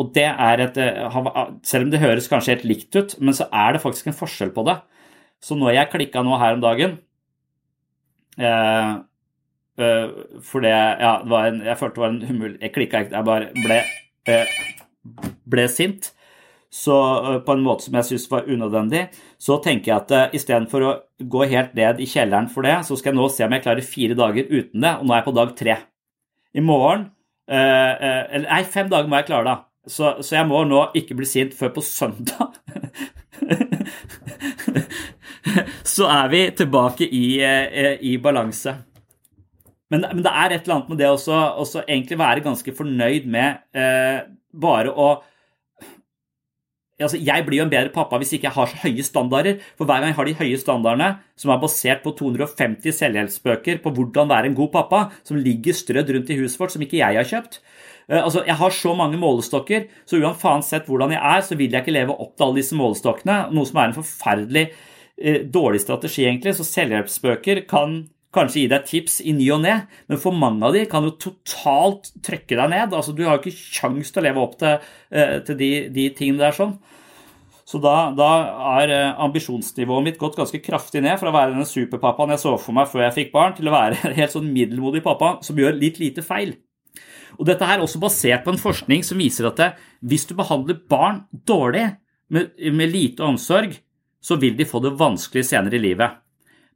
[0.00, 0.78] og det er et
[1.68, 4.54] Selv om det høres kanskje helt likt ut, men så er det faktisk en forskjell
[4.56, 4.78] på det.
[5.44, 6.96] Så når jeg klikka nå her om dagen
[9.78, 13.14] For det Ja, det var en, jeg følte det var en umulig Jeg klikka ikke,
[13.14, 13.76] jeg bare ble,
[15.46, 16.08] ble sint
[16.70, 19.06] så, uh, på en måte som jeg syns var unødvendig,
[19.40, 22.98] så tenker jeg at uh, istedenfor å gå helt ned i kjelleren for det, så
[22.98, 25.28] skal jeg nå se om jeg klarer fire dager uten det, og nå er jeg
[25.30, 25.78] på dag tre.
[26.52, 27.08] I morgen
[27.50, 29.56] uh, uh, Eller nei, fem dager må jeg klare, da.
[29.88, 32.58] Så, så jeg må nå ikke bli sint før på søndag.
[35.94, 37.40] så er vi tilbake i,
[38.04, 38.74] i balanse.
[39.88, 43.62] Men, men, det er et eller annet med det å egentlig være ganske fornøyd med
[44.52, 45.08] bare å
[46.98, 49.60] altså, Jeg blir jo en bedre pappa hvis ikke jeg har så høye standarder.
[49.78, 53.94] For hver gang jeg har de høye standardene, som er basert på 250 selvhjelpsbøker på
[53.94, 57.20] hvordan være en god pappa, som ligger strødd rundt i huset vårt, som ikke jeg
[57.20, 57.60] har kjøpt
[58.10, 61.84] uh, altså, Jeg har så mange målestokker, så uansett hvordan jeg er, så vil jeg
[61.84, 63.40] ikke leve opp til alle disse målestokkene.
[63.54, 66.56] Noe som er en forferdelig uh, dårlig strategi, egentlig.
[66.58, 68.00] Så selvhjelpsbøker kan
[68.34, 69.74] kanskje gi deg tips i ny og ne,
[70.10, 72.94] men for mange av de kan jo totalt trykke deg ned.
[72.96, 76.08] Altså, du har jo ikke kjangs til å leve opp til, eh, til de, de,
[76.16, 76.76] tingene der sånn.
[77.68, 78.30] Så da, da,
[78.78, 82.54] er eh, ambisjonsnivået mitt gått ganske kraftig ned fra å være denne superpappaen jeg så
[82.60, 85.60] for meg før jeg fikk barn, til å være en helt sånn middelmodig pappa som
[85.60, 86.56] gjør litt lite feil.
[87.38, 89.72] Og dette er også basert på en forskning som viser at det,
[90.04, 91.86] hvis du behandler barn dårlig,
[92.28, 93.78] med, med lite omsorg,
[94.20, 96.18] så vil de få det vanskelig senere i livet.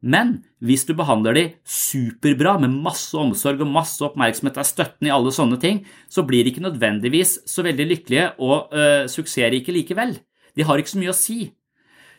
[0.02, 5.14] Men hvis du behandler de superbra med masse omsorg og masse oppmerksomhet, er støtten i
[5.14, 10.16] alle sånne ting, så blir de ikke nødvendigvis så veldig lykkelige og øh, suksessrike likevel.
[10.58, 11.52] De har ikke så mye å si.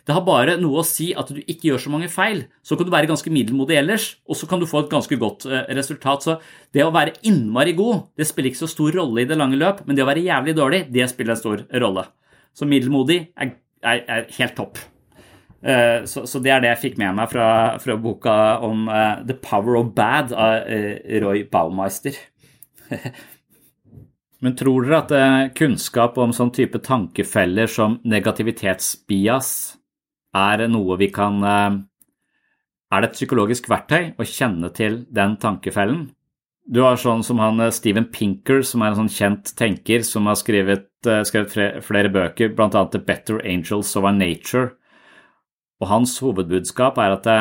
[0.04, 2.43] Det har bare noe å si at du ikke gjør så mange feil.
[2.63, 5.48] Så kan du være ganske middelmodig ellers, og så kan du få et ganske godt
[5.48, 6.28] uh, resultat.
[6.28, 6.38] Så
[6.76, 9.86] det å være innmari god, det spiller ikke så stor rolle i det lange løp,
[9.88, 12.10] men det å være jævlig dårlig, det spiller en stor rolle.
[12.52, 14.84] Så middelmodig er, er, er helt topp.
[15.63, 17.47] Eh, så, så, det er det jeg fikk med meg fra,
[17.80, 18.34] fra boka
[18.67, 22.17] om uh, The Power of Bad av uh, Roy Baumeister.
[24.43, 29.54] Men tror dere at kunnskap om sånn type tankefeller som negativitetsbias
[30.36, 36.10] er noe vi kan Er det et psykologisk verktøy å kjenne til den tankefellen?
[36.67, 40.36] Du har sånn som han Steven Pinker, som er en sånn kjent tenker som har
[40.36, 40.89] skrevet,
[41.23, 42.84] skrevet flere bøker, bl.a.
[42.91, 44.73] The Better Angels of Our Nature
[45.84, 47.39] og hans hovedbudskap er at det,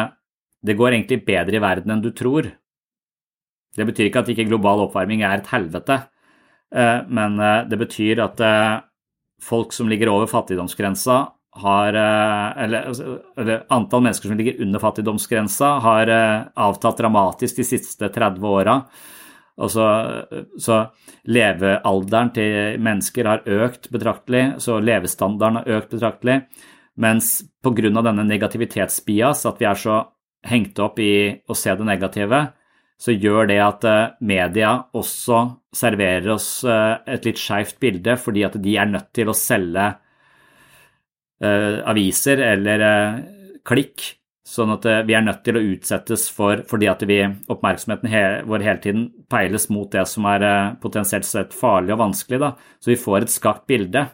[0.66, 2.50] det går egentlig bedre i verden enn du tror.
[3.72, 6.02] Det betyr ikke at ikke global oppvarming er et helvete,
[6.74, 8.83] eh, men eh, det betyr at eh,
[9.42, 11.22] folk som ligger over fattigdomsgrensa,
[11.62, 16.12] har eller, altså, eller, antall mennesker som ligger under fattigdomsgrensa, har
[16.57, 18.78] avtatt dramatisk de siste 30 åra.
[19.61, 19.85] Altså,
[20.57, 20.78] så
[21.28, 26.38] levealderen til mennesker har økt betraktelig, så levestandarden har økt betraktelig.
[27.00, 28.02] Mens pga.
[28.02, 30.02] denne negativitetsbias, at vi er så
[30.44, 32.52] hengt opp i å se det negative,
[33.02, 35.42] så gjør det at eh, media også
[35.74, 39.88] serverer oss eh, et litt skeivt bilde, fordi at de er nødt til å selge
[41.42, 42.85] uh, aviser eller
[43.66, 44.05] klikk,
[44.46, 47.18] sånn at vi er nødt til å utsettes for fordi at vi,
[47.50, 50.44] oppmerksomheten vår hele tiden peiles mot det som er
[50.83, 52.52] potensielt sett farlig og vanskelig, da.
[52.78, 54.05] så vi får et skakt bilde.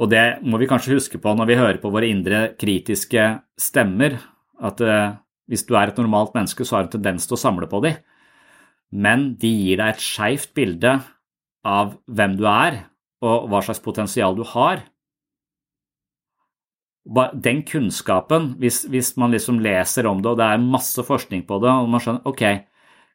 [0.00, 3.26] Og det må vi kanskje huske på når vi hører på våre indre kritiske
[3.60, 4.16] stemmer,
[4.60, 5.18] at uh,
[5.50, 7.94] hvis du er et normalt menneske, så har du tendens til å samle på de.
[8.90, 10.96] Men de gir deg et skeivt bilde
[11.66, 12.86] av hvem du er,
[13.20, 14.86] og hva slags potensial du har.
[17.44, 21.58] Den kunnskapen, hvis, hvis man liksom leser om det, og det er masse forskning på
[21.60, 22.44] det, og man skjønner ok,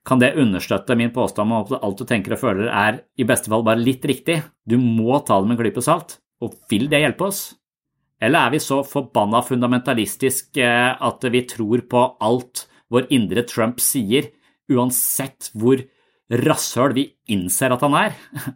[0.05, 3.49] kan det understøtte min påstand om at alt du tenker og føler er i beste
[3.49, 4.37] fall bare litt riktig?
[4.67, 6.19] Du må ta det med en klype salt.
[6.45, 7.41] Og vil det hjelpe oss?
[8.21, 14.29] Eller er vi så forbanna fundamentalistisk at vi tror på alt vår indre Trump sier,
[14.71, 15.81] uansett hvor
[16.29, 18.15] rasshøl vi innser at han er?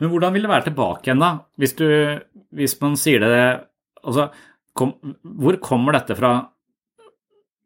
[0.00, 1.30] Men hvordan vil det være tilbake igjen, da,
[1.60, 1.86] hvis, du,
[2.58, 3.36] hvis man sier det
[4.04, 4.26] Altså,
[4.76, 4.90] kom,
[5.22, 6.34] hvor kommer dette fra?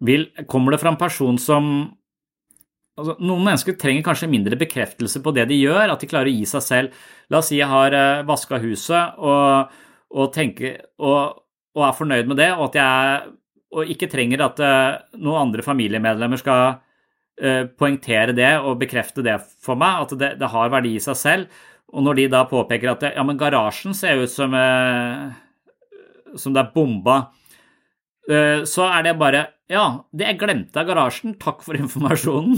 [0.07, 1.65] Vil, kommer det fra en person som
[2.99, 6.35] altså, Noen mennesker trenger kanskje mindre bekreftelse på det de gjør, at de klarer å
[6.35, 9.79] gi seg selv La oss si jeg har uh, eh, vaska huset og,
[10.15, 11.43] og, tenker, og,
[11.77, 13.35] og, er fornøyd med det, og at jeg
[13.69, 19.37] og ikke trenger at uh, noen andre familiemedlemmer skal uh, poengtere det og bekrefte det
[19.45, 21.61] for meg, at det, det, har verdi i seg selv.
[21.93, 24.57] Og når de da påpeker at ja, men garasjen ser ut som,
[26.37, 27.15] som det er bomba,
[28.69, 29.85] så er det bare ja,
[30.17, 31.37] det jeg glemte av garasjen.
[31.41, 32.57] Takk for informasjonen.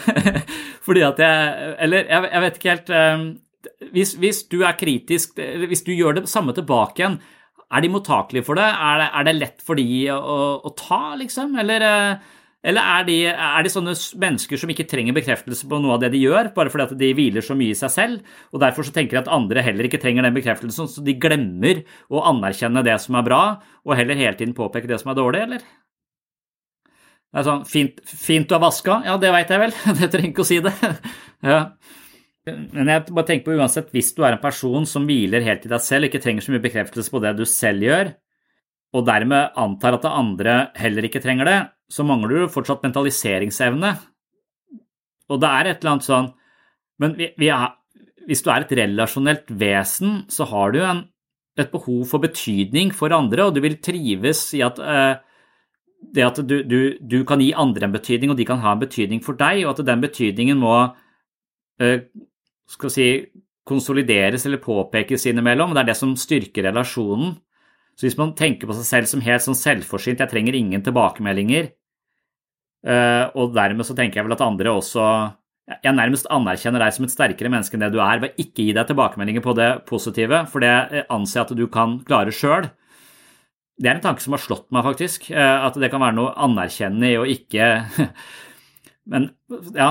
[0.86, 3.26] Fordi at jeg Eller jeg, jeg vet ikke helt um,
[3.94, 7.18] hvis, hvis, du er kritisk, hvis du gjør det samme tilbake igjen,
[7.66, 8.66] er de mottakelige for det?
[8.66, 11.56] Er det, er det lett for de å, å ta, liksom?
[11.58, 12.36] Eller, eh,
[12.70, 16.12] eller er, de, er, de, sånne mennesker som ikke trenger bekreftelse på noe av det
[16.14, 18.94] de gjør, bare fordi at de hviler så mye i seg selv, og derfor så
[18.94, 23.00] tenker de at andre heller ikke trenger den bekreftelsen, så de glemmer å anerkjenne det
[23.02, 23.42] som er bra,
[23.82, 25.66] og heller hele tiden påpeke det som er dårlig, eller?
[27.32, 29.00] Det er sånn Fint, fint du har vaska?
[29.06, 29.74] Ja, det veit jeg vel.
[30.02, 30.74] Jeg trenger ikke å si det.
[31.52, 31.60] ja.
[32.46, 35.70] Men jeg bare tenker på uansett, hvis du er en person som hviler helt i
[35.72, 38.12] deg selv, ikke trenger så mye bekreftelse på det du selv gjør,
[38.94, 41.56] og dermed antar at det andre heller ikke trenger det,
[41.90, 43.90] så mangler du fortsatt mentaliseringsevne.
[45.26, 46.28] Og det er et eller annet sånn
[47.02, 47.74] Men vi, vi er,
[48.30, 51.02] hvis du er et relasjonelt vesen, så har du en,
[51.58, 55.18] et behov for betydning for andre, og du vil trives i at uh,
[56.16, 58.82] det at du, du, du, kan gi andre en betydning, og de kan ha en
[58.82, 61.98] betydning for deg, og at den betydningen må uh,
[62.70, 63.08] skal si,
[63.66, 65.74] konsolideres eller påpekes innimellom.
[65.74, 67.34] Det er det som styrker relasjonen.
[67.96, 71.72] Så hvis man tenker på seg selv som helt sånn selvforsynt, jeg trenger ingen tilbakemeldinger,
[72.86, 75.08] uh, og dermed så tenker jeg vel at andre også
[75.66, 78.74] jeg nærmest anerkjenner deg som et sterkere menneske enn det du er, ved ikke gi
[78.76, 82.68] deg tilbakemeldinger på det positive, for det anser jeg at du kan klare sjøl.
[83.76, 85.30] Det er en tanke som har slått meg, faktisk.
[85.36, 87.70] At det kan være noe anerkjennende i å ikke
[89.12, 89.28] Men
[89.76, 89.90] ja,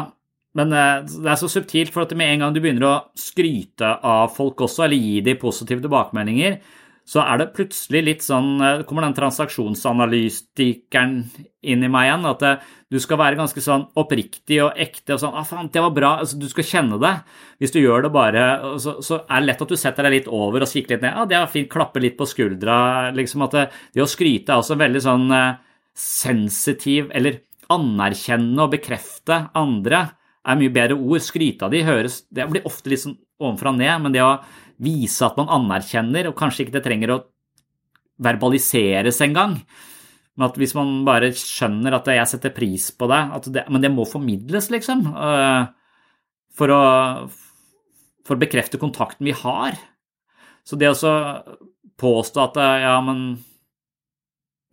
[0.56, 4.34] men det er så subtilt, for at med en gang du begynner å skryte av
[4.36, 6.58] folk også, eller gi dem positive tilbakemeldinger,
[7.06, 11.14] så er det plutselig litt sånn eh, kommer den transaksjonsanalytikeren
[11.70, 12.26] inn i meg igjen.
[12.32, 15.84] At eh, du skal være ganske sånn oppriktig og ekte og sånn ah, faen, det
[15.86, 16.12] var bra.
[16.24, 17.14] Altså, du skal kjenne det.
[17.62, 18.44] Hvis du gjør det bare,
[18.82, 21.14] så, så, er det lett at du setter deg litt over og kikker litt ned.
[21.14, 21.70] Ja, ah, det er fint.
[21.76, 22.76] Klappe litt på skuldra.
[23.14, 25.28] liksom at det, det å skryte er også veldig sånn
[25.96, 30.08] sensitiv, eller anerkjenne og bekrefte andre
[30.46, 31.22] er mye bedre ord.
[31.22, 34.38] Skryte av de høres Det blir ofte litt sånn ovenfra og ned, men det å
[34.82, 37.24] vise at man anerkjenner, og kanskje ikke det trenger å
[38.26, 39.60] verbaliseres engang.
[40.36, 43.22] Men at hvis man bare skjønner at jeg setter pris på det,
[43.56, 45.08] det Men det må formidles, liksom.
[45.16, 45.66] Eh,
[46.56, 46.84] for å,
[48.28, 49.80] for å bekrefte kontakten vi har.
[50.68, 50.96] Så det å
[52.00, 53.28] påstå at eh, ja, men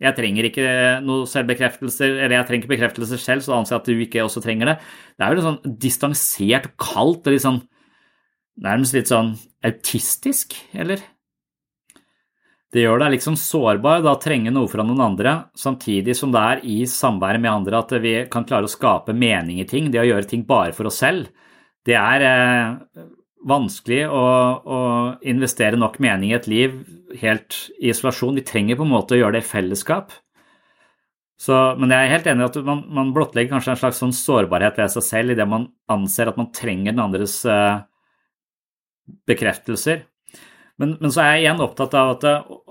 [0.03, 0.69] jeg trenger ikke
[1.05, 4.43] noe selvbekreftelser, eller jeg trenger ikke bekreftelser selv, så anser jeg at du ikke også
[4.43, 4.79] trenger det.
[5.15, 7.61] Det er jo litt sånn distansert og kaldt og litt sånn
[8.61, 9.33] nærmest litt sånn
[9.65, 11.01] autistisk, eller?
[12.73, 16.63] Det gjør deg liksom sårbar da trenge noe fra noen andre, samtidig som det er
[16.65, 19.91] i samværet med andre at vi kan klare å skape mening i ting.
[19.93, 21.29] Det å gjøre ting bare for oss selv,
[21.85, 23.05] det er eh,
[23.45, 24.25] vanskelig å,
[24.65, 24.79] å,
[25.29, 26.75] investere nok mening i et liv
[27.21, 28.39] helt i isolasjon.
[28.39, 30.17] Vi trenger på en måte å gjøre det i fellesskap.
[31.43, 34.15] Så, men jeg er helt enig i at man, man, blottlegger kanskje en slags sånn
[34.15, 37.83] sårbarhet ved seg selv idet man anser at man trenger den andres eh,
[39.27, 40.03] bekreftelser.
[40.81, 42.23] Men, men, så er jeg igjen opptatt av at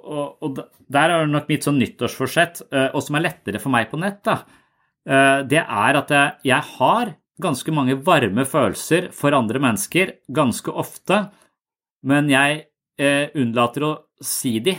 [0.02, 0.58] Og, og
[0.92, 4.18] der er nok mitt sånn nyttårsforsett, eh, og som er lettere for meg på nett,
[4.26, 4.42] da,
[5.08, 10.74] eh, det er at jeg, jeg har ganske mange varme følelser for andre mennesker ganske
[10.82, 11.22] ofte,
[12.04, 12.64] men jeg
[13.00, 14.74] eh, unnlater å si de.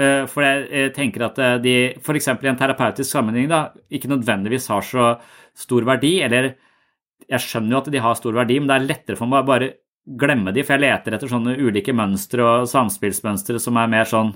[0.00, 2.30] Eh, for jeg tenker at de f.eks.
[2.32, 5.12] i en terapeutisk sammenheng da, ikke nødvendigvis har så
[5.58, 6.54] stor verdi, eller
[7.28, 9.50] jeg skjønner jo at de har stor verdi, men det er lettere for meg å
[9.52, 9.74] bare
[10.04, 14.32] glemme de, for jeg leter etter sånne ulike mønstre og samspillsmønstre som er mer sånn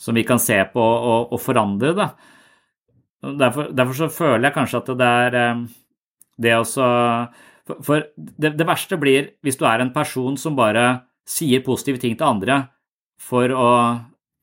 [0.00, 1.92] som vi kan se på og, og forandre.
[1.94, 2.08] Da.
[3.24, 5.66] Derfor, derfor, så føler jeg kanskje at det er eh,
[6.44, 6.86] det også
[7.64, 12.00] For, for det, det, verste blir hvis du er en person som bare sier positive
[12.02, 12.58] ting til andre
[13.16, 13.70] for å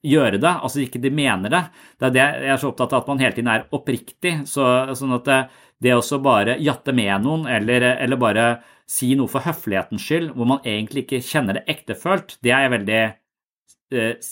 [0.02, 1.60] gjøre det, altså ikke de mener det.
[2.00, 4.32] Det er det jeg er så opptatt av at man hele tiden er oppriktig.
[4.50, 4.66] Så,
[4.98, 5.30] sånn at
[5.82, 8.46] det, å bare jatte med noen eller, eller bare
[8.92, 13.02] si noe for høflighetens skyld, hvor man egentlig ikke kjenner det ektefølt, det er veldig
[13.02, 14.32] eh,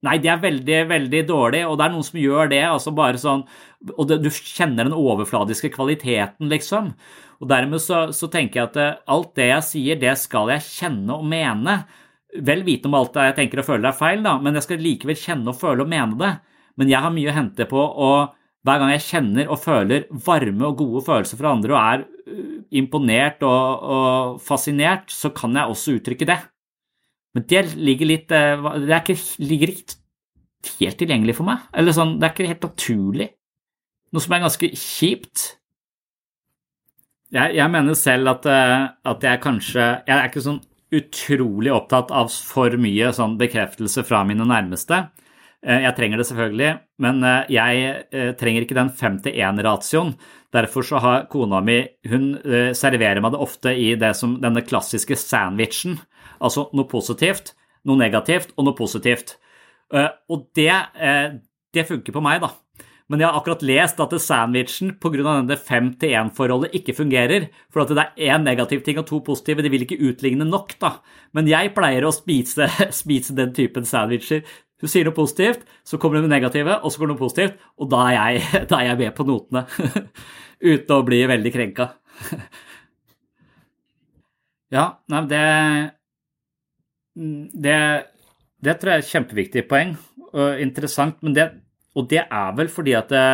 [0.00, 3.20] Nei, det er veldig, veldig dårlig, og det er noen som gjør det, altså bare
[3.20, 3.42] sånn
[3.98, 6.94] Og det, du kjenner den overfladiske kvaliteten, liksom.
[7.40, 10.64] Og dermed så, så, tenker jeg at eh, alt det jeg sier, det skal jeg
[10.64, 11.82] kjenne og mene.
[12.48, 15.20] Vel vite om alt jeg tenker og føler er feil, da, men jeg skal likevel
[15.20, 16.32] kjenne og føle og mene det.
[16.80, 18.10] Men jeg har mye å hente på å
[18.66, 22.56] hver gang jeg kjenner og føler varme og gode følelser fra andre og er uh,
[22.76, 26.38] imponert og, og fascinert, så kan jeg også uttrykke det.
[27.36, 29.96] Men det ligger litt uh, Det ikke, ligger ikke
[30.80, 31.64] helt tilgjengelig for meg.
[31.72, 33.30] Eller sånn, det er ikke helt naturlig.
[34.10, 35.46] Noe som er ganske kjipt.
[37.30, 42.10] Jeg, jeg mener selv at, uh, at, jeg kanskje Jeg er ikke sånn utrolig opptatt
[42.10, 45.04] av for mye sånn bekreftelse fra mine nærmeste.
[45.60, 46.68] Eh, jeg trenger det selvfølgelig,
[47.04, 47.80] men eh, jeg
[48.16, 50.14] eh, trenger ikke den fem til én-ratioen.
[50.56, 52.32] Derfor så har kona mi Hun
[52.74, 56.00] serverer meg det ofte i det som denne klassiske sandwichen.
[56.42, 57.52] Altså noe positivt,
[57.86, 59.36] noe negativt og noe positivt.
[59.94, 60.72] Og det,
[61.70, 62.50] det funker på meg, da.
[63.06, 65.22] Men jeg har akkurat lest at sandwichen pga.
[65.22, 67.46] denne fem-til-én-forholdet ikke fungerer.
[67.70, 69.62] For at det er én negativ ting og to positive.
[69.62, 70.96] De vil ikke utligne nok, da.
[71.32, 72.66] Men jeg pleier å spise,
[73.02, 74.42] spise den typen sandwicher
[74.80, 77.62] du sier noe positivt, så kommer det med negative, og så kommer det noe positivt,
[77.80, 79.64] og da er jeg, da er jeg med på notene.
[80.70, 81.88] Uten å bli veldig krenka.
[84.76, 85.44] ja, nei, det,
[87.66, 87.78] det
[88.60, 89.94] Det tror jeg er et kjempeviktig poeng,
[90.34, 91.16] og interessant.
[91.24, 91.46] Men det,
[91.96, 93.24] og det er vel fordi at det,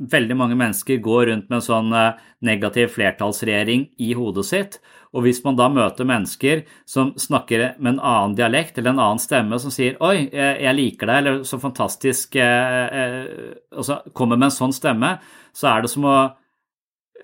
[0.00, 4.78] veldig mange mennesker går rundt med en sånn eh, negativ flertallsregjering i hodet sitt.
[5.10, 9.22] Og hvis man da møter mennesker som snakker med en annen dialekt eller en annen
[9.22, 14.50] stemme, som sier 'oi, jeg liker deg', eller 'så fantastisk' eh, eh, altså kommer med
[14.50, 15.18] en sånn stemme,
[15.52, 16.18] så er det som å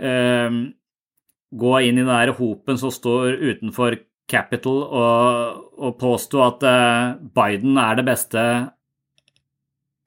[0.00, 0.50] eh,
[1.54, 7.14] gå inn i den der hopen som står utenfor Capital og, og påstå at eh,
[7.34, 8.42] Biden er det beste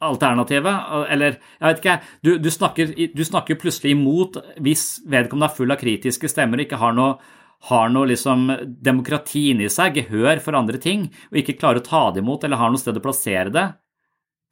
[0.03, 1.07] alternativet.
[1.09, 5.71] Eller jeg vet ikke, du, du, snakker, du snakker plutselig imot hvis vedkommende er full
[5.71, 8.47] av kritiske stemmer og ikke har noe har noe liksom
[8.79, 12.61] demokrati inni seg, gehør for andre ting, og ikke klarer å ta det imot eller
[12.61, 13.67] har noe sted å plassere det,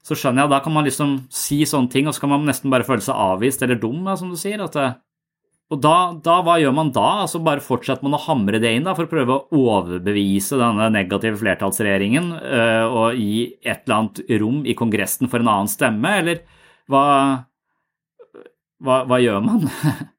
[0.04, 2.48] så skjønner jeg, at da kan man liksom si sånne ting, og så kan man
[2.48, 4.64] nesten bare føle seg avvist eller dum, da, som du sier.
[4.64, 4.78] at
[5.68, 7.26] og da, da, hva gjør man da?
[7.26, 10.88] Altså Bare fortsetter man å hamre det inn da, for å prøve å overbevise denne
[10.96, 16.14] negative flertallsregjeringen øh, og gi et eller annet rom i Kongressen for en annen stemme,
[16.22, 16.46] eller
[16.88, 17.04] hva,
[18.80, 19.68] hva, hva gjør man?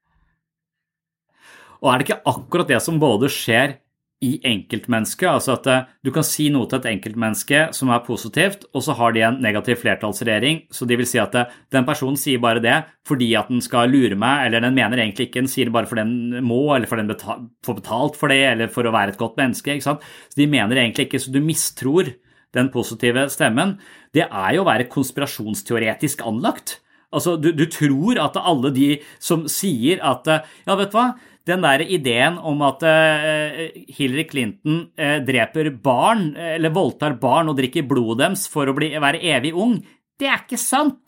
[1.79, 3.77] og er det ikke akkurat det som både skjer
[4.19, 5.27] i enkeltmennesket.
[5.31, 8.95] Altså at eh, du kan si noe til et enkeltmenneske som er positivt, og så
[8.99, 10.65] har de en negativ flertallsregjering.
[10.75, 12.75] Så de vil si at eh, den personen sier bare det
[13.07, 15.89] fordi at den skal lure meg, eller den mener egentlig ikke, den sier det bare
[15.89, 19.15] fordi den må, eller fordi den betal, får betalt for det, eller for å være
[19.15, 19.77] et godt menneske.
[19.77, 20.03] ikke sant?
[20.27, 22.11] Så de mener egentlig ikke, så du mistror
[22.57, 23.77] den positive stemmen.
[24.15, 26.79] Det er jo å være konspirasjonsteoretisk anlagt.
[27.09, 28.89] Altså, du, du, tror at alle de
[29.21, 31.07] som sier at eh, Ja, vet du hva,
[31.49, 37.57] den der ideen om at eh, Hillary Clinton eh, dreper barn, eller voldtar barn og
[37.57, 39.79] drikker blodet deres for å bli, være evig ung,
[40.19, 41.07] det er ikke sant.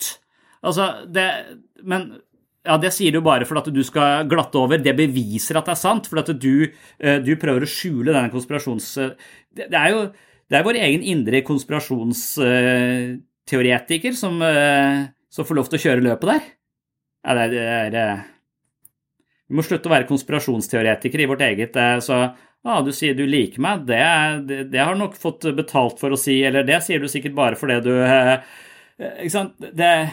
[0.66, 1.28] Altså, det
[1.86, 2.00] Men
[2.66, 4.78] ja, det sier du bare for at du skal glatte over.
[4.82, 6.54] Det beviser at det er sant, for at du,
[6.98, 8.86] du prøver å skjule denne konspirasjons...
[9.52, 10.04] Det er jo
[10.52, 14.36] det er vår egen indre konspirasjonsteoretiker som,
[15.32, 16.46] som får lov til å kjøre løpet der.
[17.22, 17.48] Ja, det
[17.94, 18.22] det er
[19.52, 21.76] vi må slutte å være konspirasjonsteoretikere i vårt eget.
[21.76, 24.00] Eh, så ja, du sier du liker meg, det,
[24.48, 27.36] det, det har du nok fått betalt for å si, eller det sier du sikkert
[27.36, 28.32] bare fordi du eh,
[28.96, 29.52] eh, Ikke sant?
[29.60, 30.08] Det, det er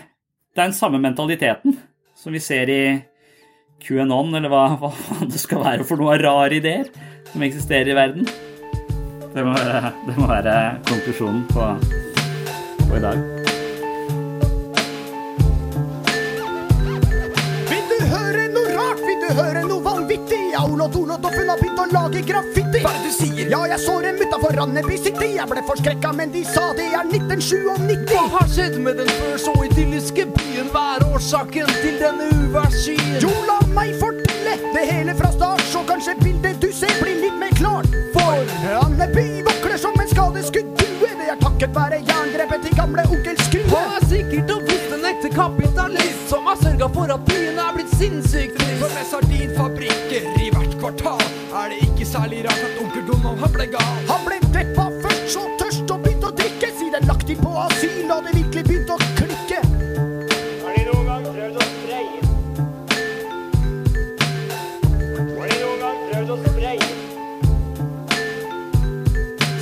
[0.60, 1.78] den samme mentaliteten
[2.20, 2.82] som vi ser i
[3.80, 4.92] QAnon, eller hva, hva
[5.24, 6.92] det skal være for noen rare ideer
[7.32, 8.28] som eksisterer i verden.
[9.32, 10.60] Det må, det må være
[10.90, 11.74] konklusjonen på,
[12.90, 13.39] på i dag.
[20.70, 22.84] Aulo Dolo Doffen har begynt å lage graffiti.
[22.84, 23.48] Hva er det du sier?
[23.50, 25.32] Ja, jeg så dem utafor Randeby City.
[25.40, 28.04] Jeg ble forskrekka, men de sa det er 1997.
[28.12, 30.70] Hva har skjedd med den før så idylliske byen?
[30.70, 33.18] Hva er årsaken til denne uværsskyen?
[33.24, 37.42] Jo, la meg fortelle det hele fra start, så kanskje bildet du ser blir litt
[37.42, 37.90] mer klart.
[38.14, 41.10] For Randeby vakler som en skadeskudd due.
[41.18, 43.66] Det er takket være jerngrepet til gamle onkel Skrue.
[43.74, 47.74] Hva er sikkert og visst en ekte kapitalist som har sørga for at byen er
[47.74, 48.78] blitt sinnssykt trist.
[48.80, 50.30] For med sardinfabrikker
[52.10, 53.98] særlig rart at onkel Donald han ble gal.
[54.10, 56.72] Han ble deppa først, så tørst og begynte å drikke.
[56.80, 59.60] Siden lagt inn på asyl og det virkelig begynte å klikke.
[60.64, 62.22] Har de noen gang prøvd å spreie?
[65.38, 66.90] Har de noen gang prøvd å spreie?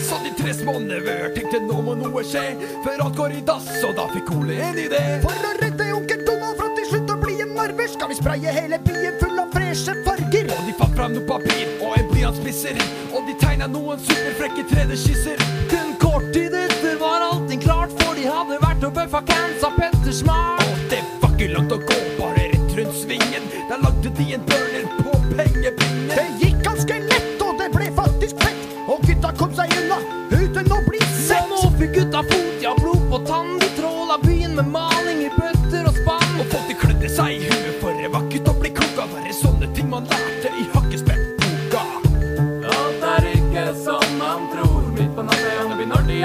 [0.07, 2.45] Så de tre smånevøer tenkte nå må noe skje,
[2.85, 5.03] før alt går i dass, og da fikk Ole en idé.
[5.25, 8.55] For å redde onkel Donald fra til slutt å bli en narver, skal vi spraye
[8.61, 10.47] hele byen full av freshe farger.
[10.55, 11.96] Og de fant fram noe papir og
[12.28, 12.75] blyantspisser,
[13.15, 15.39] og de tegna noen superfrekke 3D-skisser.
[15.71, 19.78] Kun kort tid etter var allting klart, for de hadde vært og bøffa cans av
[19.78, 20.63] Petter Smart.
[20.65, 23.47] Og det var ikke langt å gå, bare rett rundt svingen.
[23.69, 26.11] Der lagde de en burner på pengebingen.
[26.11, 28.67] Det gikk ganske lett, og det ble faktisk fett.
[28.88, 30.01] Og gutta kom seg unna
[30.34, 31.49] uten å bli Så sett.
[31.53, 33.66] nå fikk gutta fot, ja blod på tann.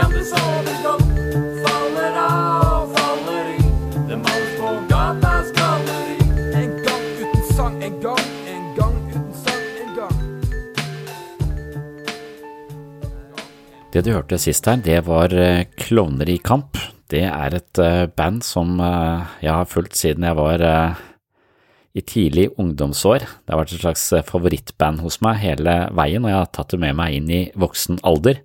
[0.03, 1.11] Andeby når sover godt.
[1.63, 3.59] Faller av faller i.
[4.09, 6.17] Det males på gatas galleri.
[6.59, 10.19] En gang uten sang, en gang, en gang uten sang, en gang.
[13.93, 16.81] Det du hørte sist her, det var eh, Klovner i kamp.
[17.13, 20.67] Det er et eh, band som eh, jeg har fulgt siden jeg var
[21.93, 23.21] i tidlig ungdomsår.
[23.21, 26.81] Det har vært et slags favorittband hos meg hele veien, og jeg har tatt det
[26.89, 28.41] med meg inn i voksen alder.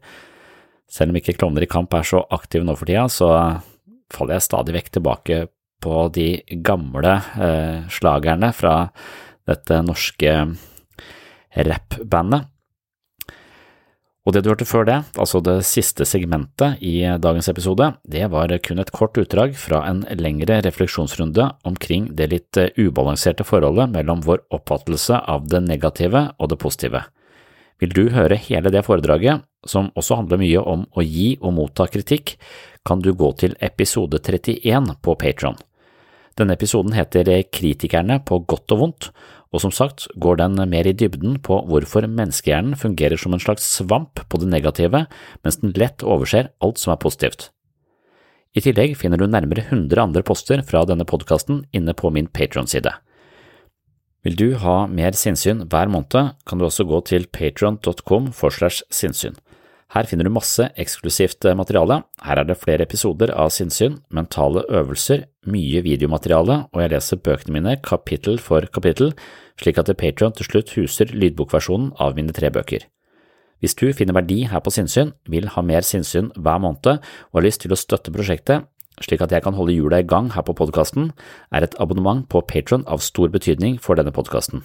[0.91, 3.29] Selv om ikke Klovner i kamp er så aktiv nå for tida, så
[4.13, 5.39] faller jeg stadig vekk tilbake
[5.83, 6.29] på de
[6.65, 8.75] gamle eh, slagerne fra
[9.47, 10.37] dette norske
[11.67, 12.47] rappbandet.
[14.27, 18.51] Og det du hørte før det, altså det siste segmentet i dagens episode, det var
[18.59, 24.25] kun et kort utdrag fra en lengre refleksjonsrunde omkring det litt eh, ubalanserte forholdet mellom
[24.27, 27.05] vår oppfattelse av det negative og det positive.
[27.77, 31.85] Vil du høre hele det foredraget, som også handler mye om å gi og motta
[31.91, 32.35] kritikk,
[32.87, 35.57] kan du gå til episode 31 på Patron.
[36.37, 39.09] Denne episoden heter Kritikerne på godt og vondt,
[39.53, 43.65] og som sagt går den mer i dybden på hvorfor menneskehjernen fungerer som en slags
[43.77, 45.05] svamp på det negative,
[45.43, 47.49] mens den lett overser alt som er positivt.
[48.57, 52.93] I tillegg finner du nærmere 100 andre poster fra denne podkasten inne på min Patron-side.
[54.25, 58.83] Vil du ha mer sinnssyn hver måned, kan du også gå til patron.com for slash
[58.89, 59.37] sinnssyn.
[59.95, 62.01] Her finner du masse eksklusivt eh, materiale.
[62.25, 67.55] Her er det flere episoder av sinnssyn, mentale øvelser, mye videomateriale, og jeg leser bøkene
[67.55, 69.13] mine kapittel for kapittel,
[69.61, 72.83] slik at Patron til slutt huser lydbokversjonen av mine tre bøker.
[73.63, 77.47] Hvis du finner verdi her på sinnssyn, vil ha mer sinnssyn hver måned og har
[77.47, 78.67] lyst til å støtte prosjektet,
[79.03, 81.11] slik at jeg kan holde hjula i gang her på podkasten,
[81.53, 84.63] er et abonnement på Patron av stor betydning for denne podkasten.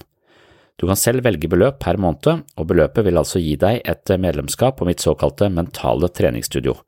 [0.81, 4.79] Du kan selv velge beløp per måned, og beløpet vil altså gi deg et medlemskap
[4.79, 6.79] på mitt såkalte mentale treningsstudio.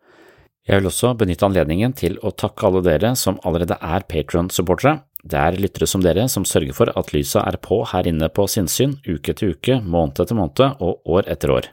[0.64, 5.02] Jeg vil også benytte anledningen til å takke alle dere som allerede er Patron-supportere.
[5.20, 8.46] Det er lyttere som dere som sørger for at lysa er på her inne på
[8.48, 11.68] sinnssyn uke til uke, måned etter måned og år etter år.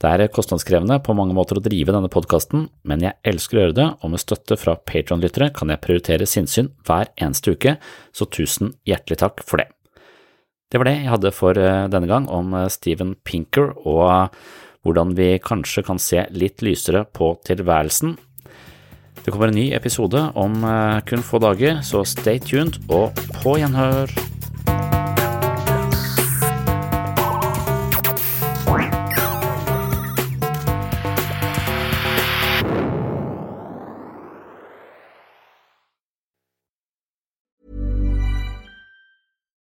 [0.00, 3.76] Det er kostnadskrevende på mange måter å drive denne podkasten, men jeg elsker å gjøre
[3.76, 7.74] det, og med støtte fra Patron-lyttere kan jeg prioritere sinnssyn hver eneste uke,
[8.16, 9.68] så tusen hjertelig takk for det.
[10.72, 14.32] Det var det jeg hadde for eh, denne gang om eh, Steven Pinker og
[14.86, 18.16] hvordan vi kanskje kan se litt lysere på tilværelsen.
[19.20, 23.58] Det kommer en ny episode om eh, kun få dager, så stay tuned og på
[23.60, 24.29] gjenhør!